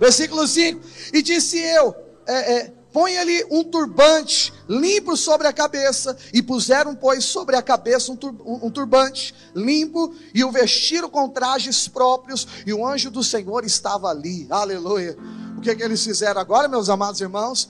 [0.00, 0.80] Versículo 5:
[1.12, 1.94] E disse eu,
[2.26, 8.12] é, é, põe-lhe um turbante limpo sobre a cabeça, e puseram, pois, sobre a cabeça
[8.12, 13.22] um, tur um, turbante limpo, e o vestiram com trajes próprios, e o anjo do
[13.22, 15.16] Senhor estava ali, aleluia.
[15.56, 17.68] O que, que eles fizeram agora, meus amados irmãos?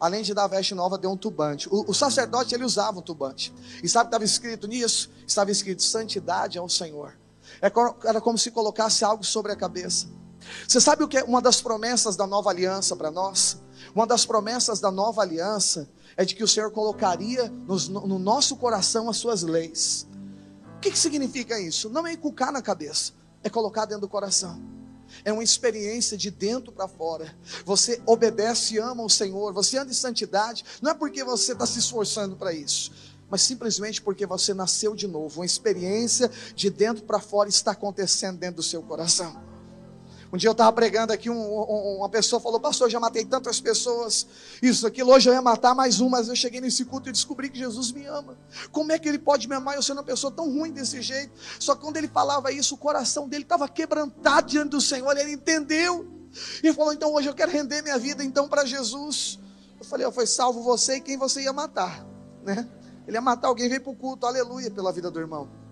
[0.00, 1.68] Além de dar veste nova, deu um turbante.
[1.70, 3.54] O, o sacerdote, ele usava um turbante.
[3.82, 5.10] E sabe o que estava escrito nisso?
[5.26, 7.16] Estava escrito, santidade ao Senhor.
[7.62, 7.70] É
[8.08, 10.06] era como se colocasse algo sobre a cabeça.
[10.66, 13.58] Você sabe o que é uma das promessas da nova aliança para nós?
[13.94, 18.56] Uma das promessas da nova aliança é de que o Senhor colocaria nos, no nosso
[18.56, 20.06] coração as suas leis.
[20.76, 21.88] O que, que significa isso?
[21.88, 24.60] Não é inculcar na cabeça, é colocar dentro do coração.
[25.24, 27.34] É uma experiência de dentro para fora.
[27.64, 31.66] Você obedece e ama o Senhor, você anda em santidade, não é porque você está
[31.66, 32.92] se esforçando para isso,
[33.30, 35.40] mas simplesmente porque você nasceu de novo.
[35.40, 39.53] Uma experiência de dentro para fora está acontecendo dentro do seu coração.
[40.34, 43.60] Um dia eu estava pregando aqui, um, um, uma pessoa falou, pastor, já matei tantas
[43.60, 44.26] pessoas,
[44.60, 47.48] isso, aquilo, hoje eu ia matar mais um, mas eu cheguei nesse culto e descobri
[47.48, 48.36] que Jesus me ama.
[48.72, 51.32] Como é que ele pode me amar eu sendo uma pessoa tão ruim desse jeito?
[51.60, 55.34] Só que quando ele falava isso, o coração dele estava quebrantado diante do Senhor, ele
[55.34, 56.04] entendeu.
[56.64, 59.38] E falou, então hoje eu quero render minha vida então para Jesus.
[59.78, 62.04] Eu falei, oh, foi salvo você e quem você ia matar,
[62.42, 62.68] né?
[63.06, 65.63] Ele ia matar alguém, veio para o culto, aleluia, pela vida do irmão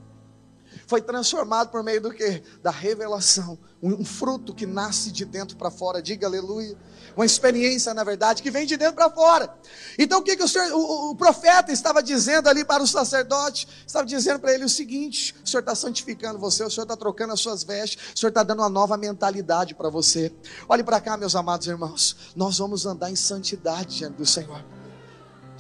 [0.87, 2.43] foi transformado por meio do que?
[2.63, 3.59] Da revelação.
[3.83, 6.01] Um, fruto que nasce de dentro para fora.
[6.01, 6.77] Diga aleluia.
[7.17, 9.53] Uma experiência, na verdade, que vem de dentro para fora.
[9.99, 13.67] Então o que, que o, senhor, o, o, profeta estava dizendo ali para o sacerdote?
[13.87, 17.33] Estava dizendo para ele o seguinte: o senhor está santificando você, o senhor está trocando
[17.33, 20.33] as suas vestes, o senhor está dando uma nova mentalidade para você.
[20.69, 22.17] Olhe para cá, meus amados irmãos.
[22.37, 24.82] Nós vamos andar em santidade diante do Senhor.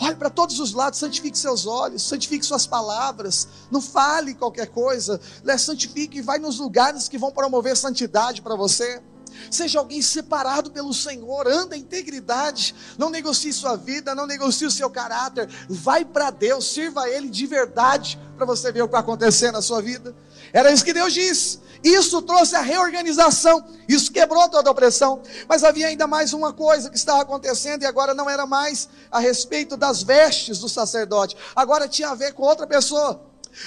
[0.03, 5.20] Olhe para todos os lados, santifique seus olhos, santifique suas palavras, não fale qualquer coisa,
[5.44, 5.57] né?
[5.57, 9.00] santifique e vai nos lugares que vão promover santidade para você.
[9.48, 14.72] Seja alguém separado pelo Senhor, anda em integridade, não negocie sua vida, não negocie o
[14.72, 18.92] seu caráter, vai para Deus, sirva a Ele de verdade, para você ver o que
[18.92, 20.16] vai acontecer na sua vida.
[20.53, 21.61] Era isso que Deus disse.
[21.82, 25.20] Isso trouxe a reorganização, isso quebrou toda a opressão.
[25.48, 29.18] Mas havia ainda mais uma coisa que estava acontecendo, e agora não era mais a
[29.18, 33.20] respeito das vestes do sacerdote, agora tinha a ver com outra pessoa,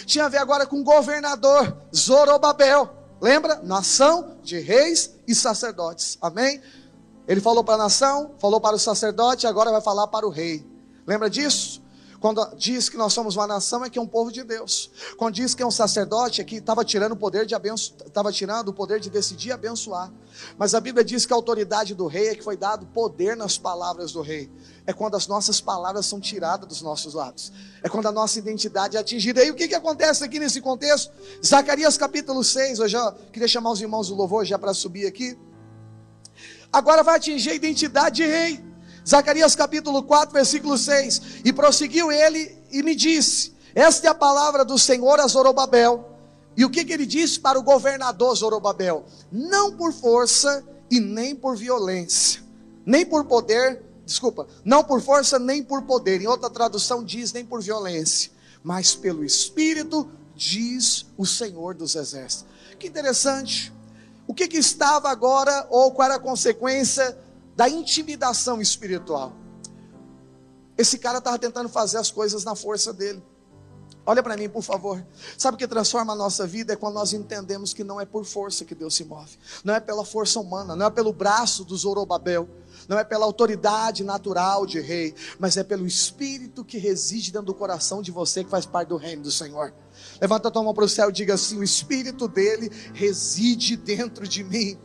[0.05, 2.89] tinha a ver agora com o governador Zorobabel.
[3.19, 3.59] Lembra?
[3.63, 6.17] Nação de reis e sacerdotes.
[6.21, 6.61] Amém?
[7.27, 10.65] Ele falou para a nação, falou para o sacerdote, agora vai falar para o rei.
[11.05, 11.81] Lembra disso?
[12.19, 14.89] Quando diz que nós somos uma nação, é que é um povo de Deus.
[15.17, 18.31] Quando diz que é um sacerdote, é que estava tirando o poder de abençoar, estava
[18.31, 20.11] tirando o poder de decidir abençoar.
[20.57, 23.57] Mas a Bíblia diz que a autoridade do rei é que foi dado poder nas
[23.57, 24.51] palavras do rei.
[24.85, 27.51] É quando as nossas palavras são tiradas dos nossos lábios.
[27.83, 29.43] É quando a nossa identidade é atingida.
[29.43, 31.11] E o que, que acontece aqui nesse contexto?
[31.45, 35.37] Zacarias capítulo 6, eu já queria chamar os irmãos do louvor já para subir aqui.
[36.71, 38.64] Agora vai atingir a identidade de rei.
[39.07, 41.41] Zacarias capítulo 4, versículo 6.
[41.45, 46.11] E prosseguiu ele e me disse: Esta é a palavra do Senhor a Zorobabel.
[46.57, 49.05] E o que, que ele disse para o governador Zorobabel?
[49.31, 52.41] Não por força e nem por violência,
[52.85, 56.21] nem por poder, desculpa, não por força nem por poder.
[56.21, 58.31] Em outra tradução diz nem por violência,
[58.63, 62.45] mas pelo Espírito, diz o Senhor dos Exércitos.
[62.79, 63.71] Que interessante.
[64.27, 67.15] O que, que estava agora, ou qual era a consequência
[67.55, 69.33] da intimidação espiritual.
[70.77, 73.23] Esse cara estava tentando fazer as coisas na força dele.
[74.07, 75.03] Olha para mim, por favor.
[75.35, 76.73] Sabe o que transforma a nossa vida?
[76.73, 79.35] É quando nós entendemos que não é por força que Deus se move.
[79.63, 82.47] Não é pela força humana, não é pelo braço do Zorobabel,
[82.87, 87.55] não é pela autoridade natural de rei, mas é pelo Espírito que reside dentro do
[87.55, 89.73] coração de você que faz parte do reino do Senhor.
[90.21, 94.27] Levanta a tua mão para o céu e diga assim: o Espírito dele reside dentro
[94.27, 94.77] de mim.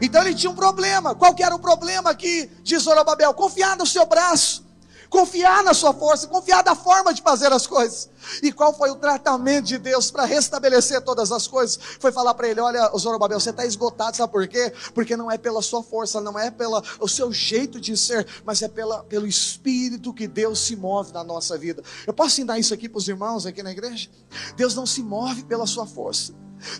[0.00, 1.14] Então ele tinha um problema.
[1.14, 3.34] Qual que era o problema aqui de Zorobabel?
[3.34, 4.64] Confiar no seu braço,
[5.08, 8.08] confiar na sua força, confiar na forma de fazer as coisas.
[8.42, 11.78] E qual foi o tratamento de Deus para restabelecer todas as coisas?
[11.98, 14.72] Foi falar para ele: Olha, Zorobabel, você está esgotado, sabe por quê?
[14.94, 18.68] Porque não é pela sua força, não é pelo seu jeito de ser, mas é
[18.68, 21.82] pela, pelo Espírito que Deus se move na nossa vida.
[22.06, 24.08] Eu posso ensinar isso aqui para os irmãos aqui na igreja?
[24.56, 26.32] Deus não se move pela sua força.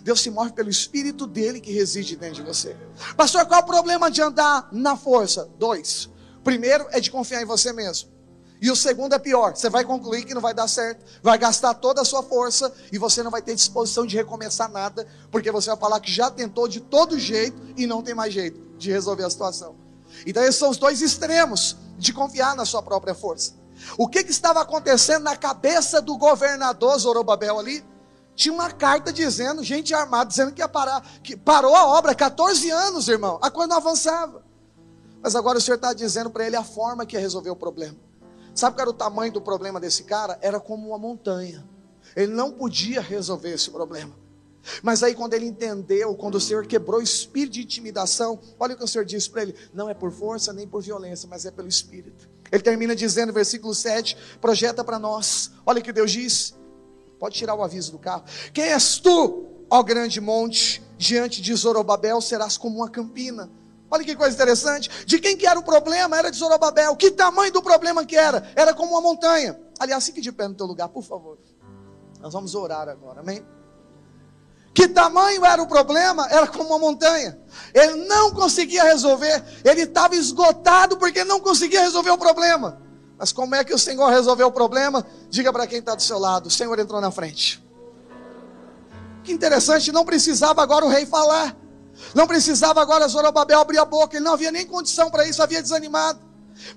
[0.03, 2.75] Deus se move pelo Espírito dele que reside dentro de você.
[3.15, 5.49] Pastor, qual é o problema de andar na força?
[5.57, 6.09] Dois.
[6.43, 8.09] Primeiro é de confiar em você mesmo.
[8.61, 9.55] E o segundo é pior.
[9.55, 12.97] Você vai concluir que não vai dar certo, vai gastar toda a sua força e
[12.97, 16.67] você não vai ter disposição de recomeçar nada, porque você vai falar que já tentou
[16.67, 19.75] de todo jeito e não tem mais jeito de resolver a situação.
[20.25, 23.53] Então esses são os dois extremos de confiar na sua própria força.
[23.97, 27.83] O que, que estava acontecendo na cabeça do governador Zorobabel ali?
[28.39, 32.69] Tinha uma carta dizendo, gente armada, dizendo que ia parar, que parou a obra, 14
[32.69, 34.41] anos, irmão, a coisa não avançava.
[35.21, 37.97] Mas agora o Senhor está dizendo para ele a forma que ia resolver o problema.
[38.55, 40.39] Sabe qual era o tamanho do problema desse cara?
[40.41, 41.67] Era como uma montanha.
[42.15, 44.15] Ele não podia resolver esse problema.
[44.81, 48.77] Mas aí, quando ele entendeu, quando o Senhor quebrou o espírito de intimidação, olha o
[48.77, 51.51] que o Senhor disse para ele: não é por força nem por violência, mas é
[51.51, 52.29] pelo espírito.
[52.49, 55.51] Ele termina dizendo, versículo 7, projeta para nós.
[55.65, 56.57] Olha o que Deus diz:
[57.19, 58.23] Pode tirar o aviso do carro.
[58.53, 60.81] Quem és tu, ó grande monte?
[60.97, 63.49] Diante de Zorobabel serás como uma campina.
[63.91, 64.89] Olha que coisa interessante.
[65.05, 66.17] De quem que era o problema?
[66.17, 66.95] Era de Zorobabel.
[66.95, 68.51] Que tamanho do problema que era?
[68.55, 69.59] Era como uma montanha.
[69.79, 71.37] Aliás, fique de pé no teu lugar, por favor.
[72.19, 73.45] Nós vamos orar agora, amém?
[74.73, 76.27] Que tamanho era o problema?
[76.29, 77.39] Era como uma montanha.
[77.73, 79.43] Ele não conseguia resolver.
[79.65, 82.81] Ele estava esgotado porque não conseguia resolver o problema.
[83.19, 85.05] Mas como é que o Senhor resolveu o problema?
[85.29, 87.61] Diga para quem está do seu lado: o Senhor entrou na frente.
[89.25, 91.55] Que interessante, não precisava agora o rei falar.
[92.15, 95.61] Não precisava agora Zorobabel abrir a boca, ele não havia nem condição para isso, havia
[95.61, 96.19] desanimado.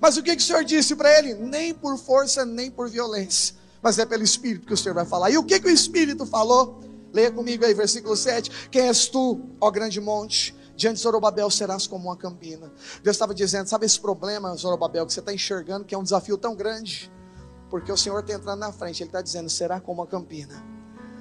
[0.01, 1.33] Mas o que, que o Senhor disse para ele?
[1.33, 5.31] Nem por força, nem por violência, mas é pelo Espírito que o Senhor vai falar.
[5.31, 6.81] E o que, que o Espírito falou?
[7.13, 8.69] Leia comigo aí, versículo 7.
[8.69, 10.53] Quem és tu, ó grande monte?
[10.75, 12.71] Diante de Zorobabel serás como uma campina.
[13.03, 16.37] Deus estava dizendo: sabe esse problema, Zorobabel, que você está enxergando que é um desafio
[16.37, 17.11] tão grande?
[17.69, 20.63] Porque o Senhor está entrando na frente, Ele está dizendo: será como uma campina.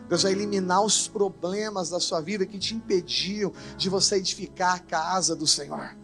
[0.08, 4.78] Deus vai eliminar os problemas da sua vida que te impediam de você edificar a
[4.78, 5.96] casa do Senhor.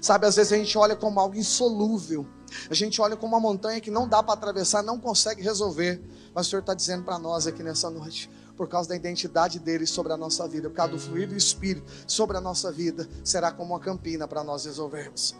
[0.00, 2.26] Sabe, às vezes a gente olha como algo insolúvel,
[2.68, 6.02] a gente olha como uma montanha que não dá para atravessar, não consegue resolver.
[6.34, 9.86] Mas o Senhor está dizendo para nós aqui nessa noite: por causa da identidade dele
[9.86, 13.52] sobre a nossa vida, por causa do fluir do Espírito sobre a nossa vida, será
[13.52, 15.36] como uma campina para nós resolvermos.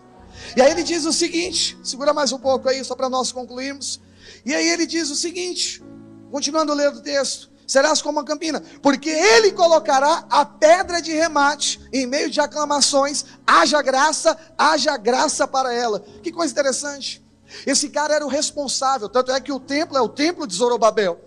[0.56, 4.00] E aí ele diz o seguinte: segura mais um pouco aí, só para nós concluirmos.
[4.44, 5.82] E aí ele diz o seguinte,
[6.30, 11.80] continuando lendo o texto: serás como uma campina, porque ele colocará a pedra de remate
[11.92, 16.04] em meio de aclamações, haja graça, haja graça para ela.
[16.22, 17.24] Que coisa interessante.
[17.66, 21.25] Esse cara era o responsável, tanto é que o templo é o templo de Zorobabel.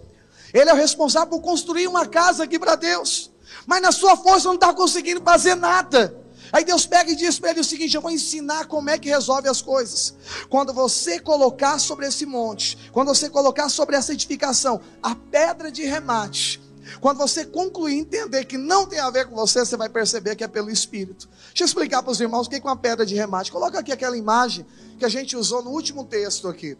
[0.54, 3.32] Ele é o responsável por construir uma casa aqui para Deus.
[3.66, 6.16] Mas na sua força não está conseguindo fazer nada.
[6.52, 9.10] Aí Deus pega e diz para ele o seguinte: Eu vou ensinar como é que
[9.10, 10.16] resolve as coisas.
[10.50, 15.84] Quando você colocar sobre esse monte, quando você colocar sobre essa edificação a pedra de
[15.84, 16.60] remate,
[17.00, 20.44] Quando você concluir entender que não tem a ver com você, você vai perceber que
[20.44, 21.30] é pelo Espírito.
[21.50, 23.52] Deixa eu explicar para os irmãos o que é uma pedra de remate.
[23.52, 24.66] Coloca aqui aquela imagem
[24.98, 26.76] que a gente usou no último texto aqui.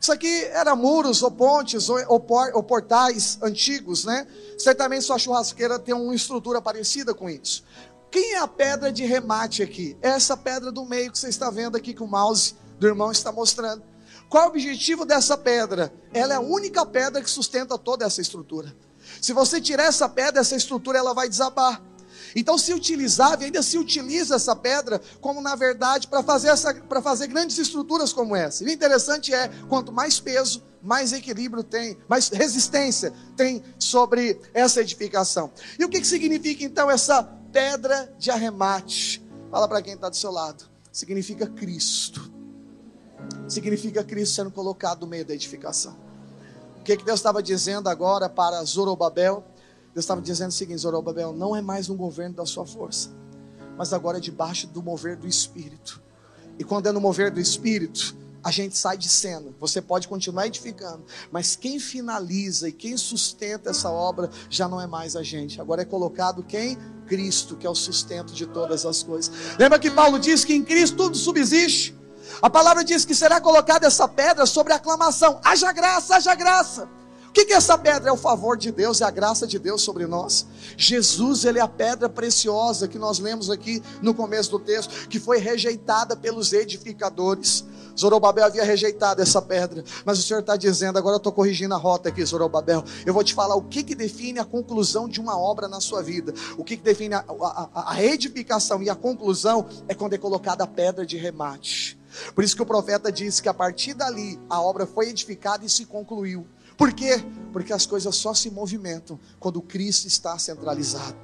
[0.00, 4.26] Isso aqui era muros ou pontes ou, ou, portais antigos, né?
[4.58, 7.62] Certamente sua churrasqueira tem uma estrutura parecida com isso.
[8.10, 9.96] Quem é a pedra de remate aqui?
[10.00, 13.12] É essa pedra do meio que você está vendo aqui que o mouse do irmão
[13.12, 13.82] está mostrando.
[14.30, 15.92] Qual é o objetivo dessa pedra?
[16.14, 18.74] Ela é a única pedra que sustenta toda essa estrutura.
[19.20, 21.82] Se você tirar essa pedra, essa estrutura ela vai desabar.
[22.34, 26.74] Então se utilizava e ainda se utiliza essa pedra como na verdade para fazer essa
[26.74, 28.64] para fazer grandes estruturas como essa.
[28.64, 34.80] E o interessante é quanto mais peso, mais equilíbrio tem, mais resistência tem sobre essa
[34.80, 35.50] edificação.
[35.78, 37.22] E o que, que significa então essa
[37.52, 39.22] pedra de arremate?
[39.50, 40.64] Fala para quem está do seu lado.
[40.92, 42.30] Significa Cristo.
[43.48, 45.96] Significa Cristo sendo colocado no meio da edificação.
[46.78, 49.44] O que, que Deus estava dizendo agora para Zorobabel?
[49.94, 53.10] Deus estava dizendo o seguinte: Zorobabel, não é mais um governo da sua força,
[53.76, 56.02] mas agora é debaixo do mover do Espírito.
[56.58, 59.46] E quando é no mover do Espírito, a gente sai de cena.
[59.58, 64.86] Você pode continuar edificando, mas quem finaliza e quem sustenta essa obra já não é
[64.86, 65.60] mais a gente.
[65.60, 66.78] Agora é colocado quem?
[67.06, 69.30] Cristo, que é o sustento de todas as coisas.
[69.58, 71.98] Lembra que Paulo diz que em Cristo tudo subsiste?
[72.40, 75.40] A palavra diz que será colocada essa pedra sobre aclamação.
[75.44, 76.88] Haja graça, haja graça.
[77.30, 78.10] O que, é essa pedra?
[78.10, 80.44] É o favor de Deus, é a graça de Deus sobre nós.
[80.76, 85.20] Jesus, ele é a pedra preciosa que nós lemos aqui no começo do texto, que
[85.20, 87.64] foi rejeitada pelos edificadores.
[87.96, 91.78] Zorobabel havia rejeitado essa pedra, mas o Senhor está dizendo, agora eu estou corrigindo a
[91.78, 92.82] rota aqui, Zorobabel.
[93.06, 96.02] Eu vou te falar o que, que define a conclusão de uma obra na sua
[96.02, 96.34] vida.
[96.58, 100.64] O que, que define a, a, a edificação e a conclusão é quando é colocada
[100.64, 101.96] a pedra de remate.
[102.34, 105.68] Por isso que o profeta disse que a partir dali a obra foi edificada e
[105.68, 106.44] se concluiu.
[106.80, 107.22] Por quê?
[107.52, 111.14] Porque as coisas só se movimentam quando Cristo está centralizado.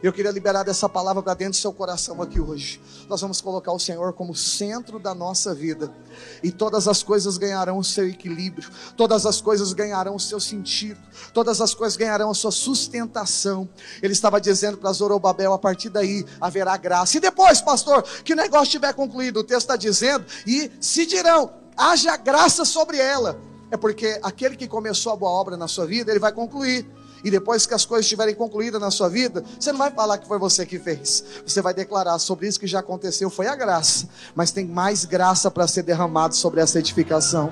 [0.00, 2.80] Eu queria liberar essa palavra para dentro do seu coração aqui hoje.
[3.08, 5.92] Nós vamos colocar o Senhor como centro da nossa vida.
[6.40, 8.70] E todas as coisas ganharão o seu equilíbrio.
[8.96, 11.00] Todas as coisas ganharão o seu sentido.
[11.34, 13.68] Todas as coisas ganharão a sua sustentação.
[14.00, 17.16] Ele estava dizendo para Zorobabel: a partir daí haverá graça.
[17.16, 21.52] E depois, pastor, que o negócio estiver concluído, o texto está dizendo: e se dirão,
[21.76, 26.12] haja graça sobre ela é porque aquele que começou a boa obra na sua vida,
[26.12, 26.86] ele vai concluir.
[27.24, 30.28] E depois que as coisas estiverem concluídas na sua vida, você não vai falar que
[30.28, 31.24] foi você que fez.
[31.46, 34.06] Você vai declarar sobre isso que já aconteceu, foi a graça.
[34.34, 37.50] Mas tem mais graça para ser derramado sobre essa edificação.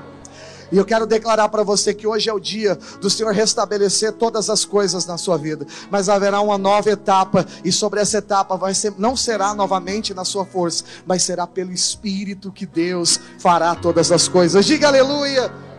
[0.71, 4.51] E eu quero declarar para você que hoje é o dia do Senhor restabelecer todas
[4.51, 5.66] as coisas na sua vida.
[5.91, 10.27] Mas haverá uma nova etapa e sobre essa etapa vai ser, não será novamente na
[10.27, 14.66] sua força, mas será pelo Espírito que Deus fará todas as coisas.
[14.66, 15.70] Diga aleluia.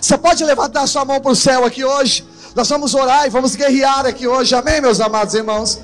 [0.00, 2.24] Você pode levantar sua mão para o céu aqui hoje?
[2.54, 5.78] Nós vamos orar e vamos guerrear aqui hoje, amém, meus amados irmãos?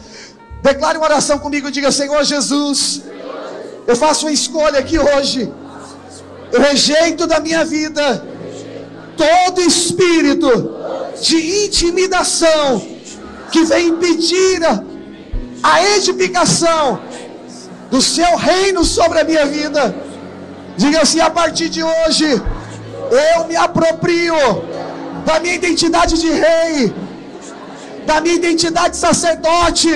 [0.62, 3.02] Declare uma oração comigo, diga: Senhor Jesus,
[3.86, 5.52] eu faço uma escolha aqui hoje,
[6.52, 8.24] eu rejeito da minha vida
[9.16, 10.76] todo espírito
[11.20, 12.82] de intimidação
[13.52, 14.60] que vem impedir
[15.62, 17.00] a edificação
[17.90, 19.94] do seu reino sobre a minha vida.
[20.76, 22.40] Diga assim: a partir de hoje
[23.10, 24.34] eu me aproprio
[25.24, 26.94] da minha identidade de rei,
[28.06, 29.90] da minha identidade de sacerdote.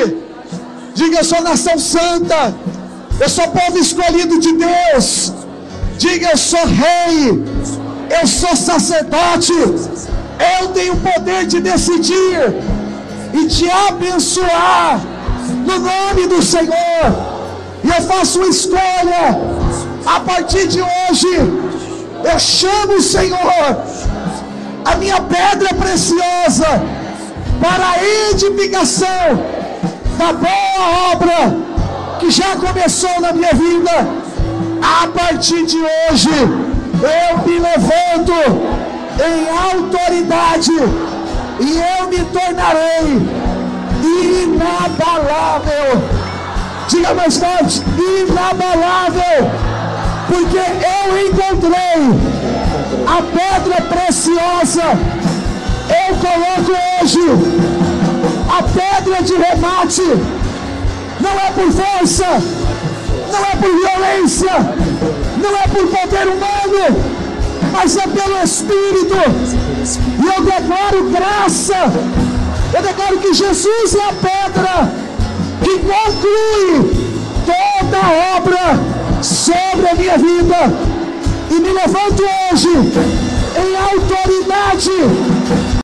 [0.95, 2.55] Diga, eu sou nação santa,
[3.21, 5.33] eu sou povo escolhido de Deus.
[5.97, 7.45] Diga, eu sou rei,
[8.21, 12.55] eu sou sacerdote, eu tenho o poder de decidir
[13.33, 15.01] e te abençoar
[15.67, 17.07] no nome do Senhor.
[17.85, 19.25] E eu faço uma escolha
[20.07, 21.35] a partir de hoje
[22.25, 23.39] eu chamo o Senhor,
[24.85, 26.83] a minha pedra preciosa,
[27.61, 29.09] para a edificação
[30.19, 31.57] da boa obra
[32.19, 34.25] que já começou na minha vida.
[34.83, 38.33] A partir de hoje, eu me levanto
[39.19, 40.73] em autoridade
[41.61, 43.45] e eu me tornarei
[44.43, 46.03] inabalável.
[46.89, 49.74] Diga mais forte: inabalável
[50.35, 52.01] porque eu encontrei
[53.07, 54.83] a pedra preciosa.
[55.89, 57.21] Eu coloco hoje
[58.51, 60.03] a pedra de remate.
[61.21, 62.43] Não é por força,
[63.33, 64.51] não é por violência,
[65.41, 67.05] não é por poder humano,
[67.73, 69.15] mas é pelo Espírito.
[70.21, 71.93] E eu declaro graça.
[72.75, 74.93] Eu declaro que Jesus é a pedra
[75.63, 77.05] que conclui
[77.47, 80.57] toda a obra sobre a minha vida
[81.51, 82.23] e me levanto
[82.53, 84.91] hoje em autoridade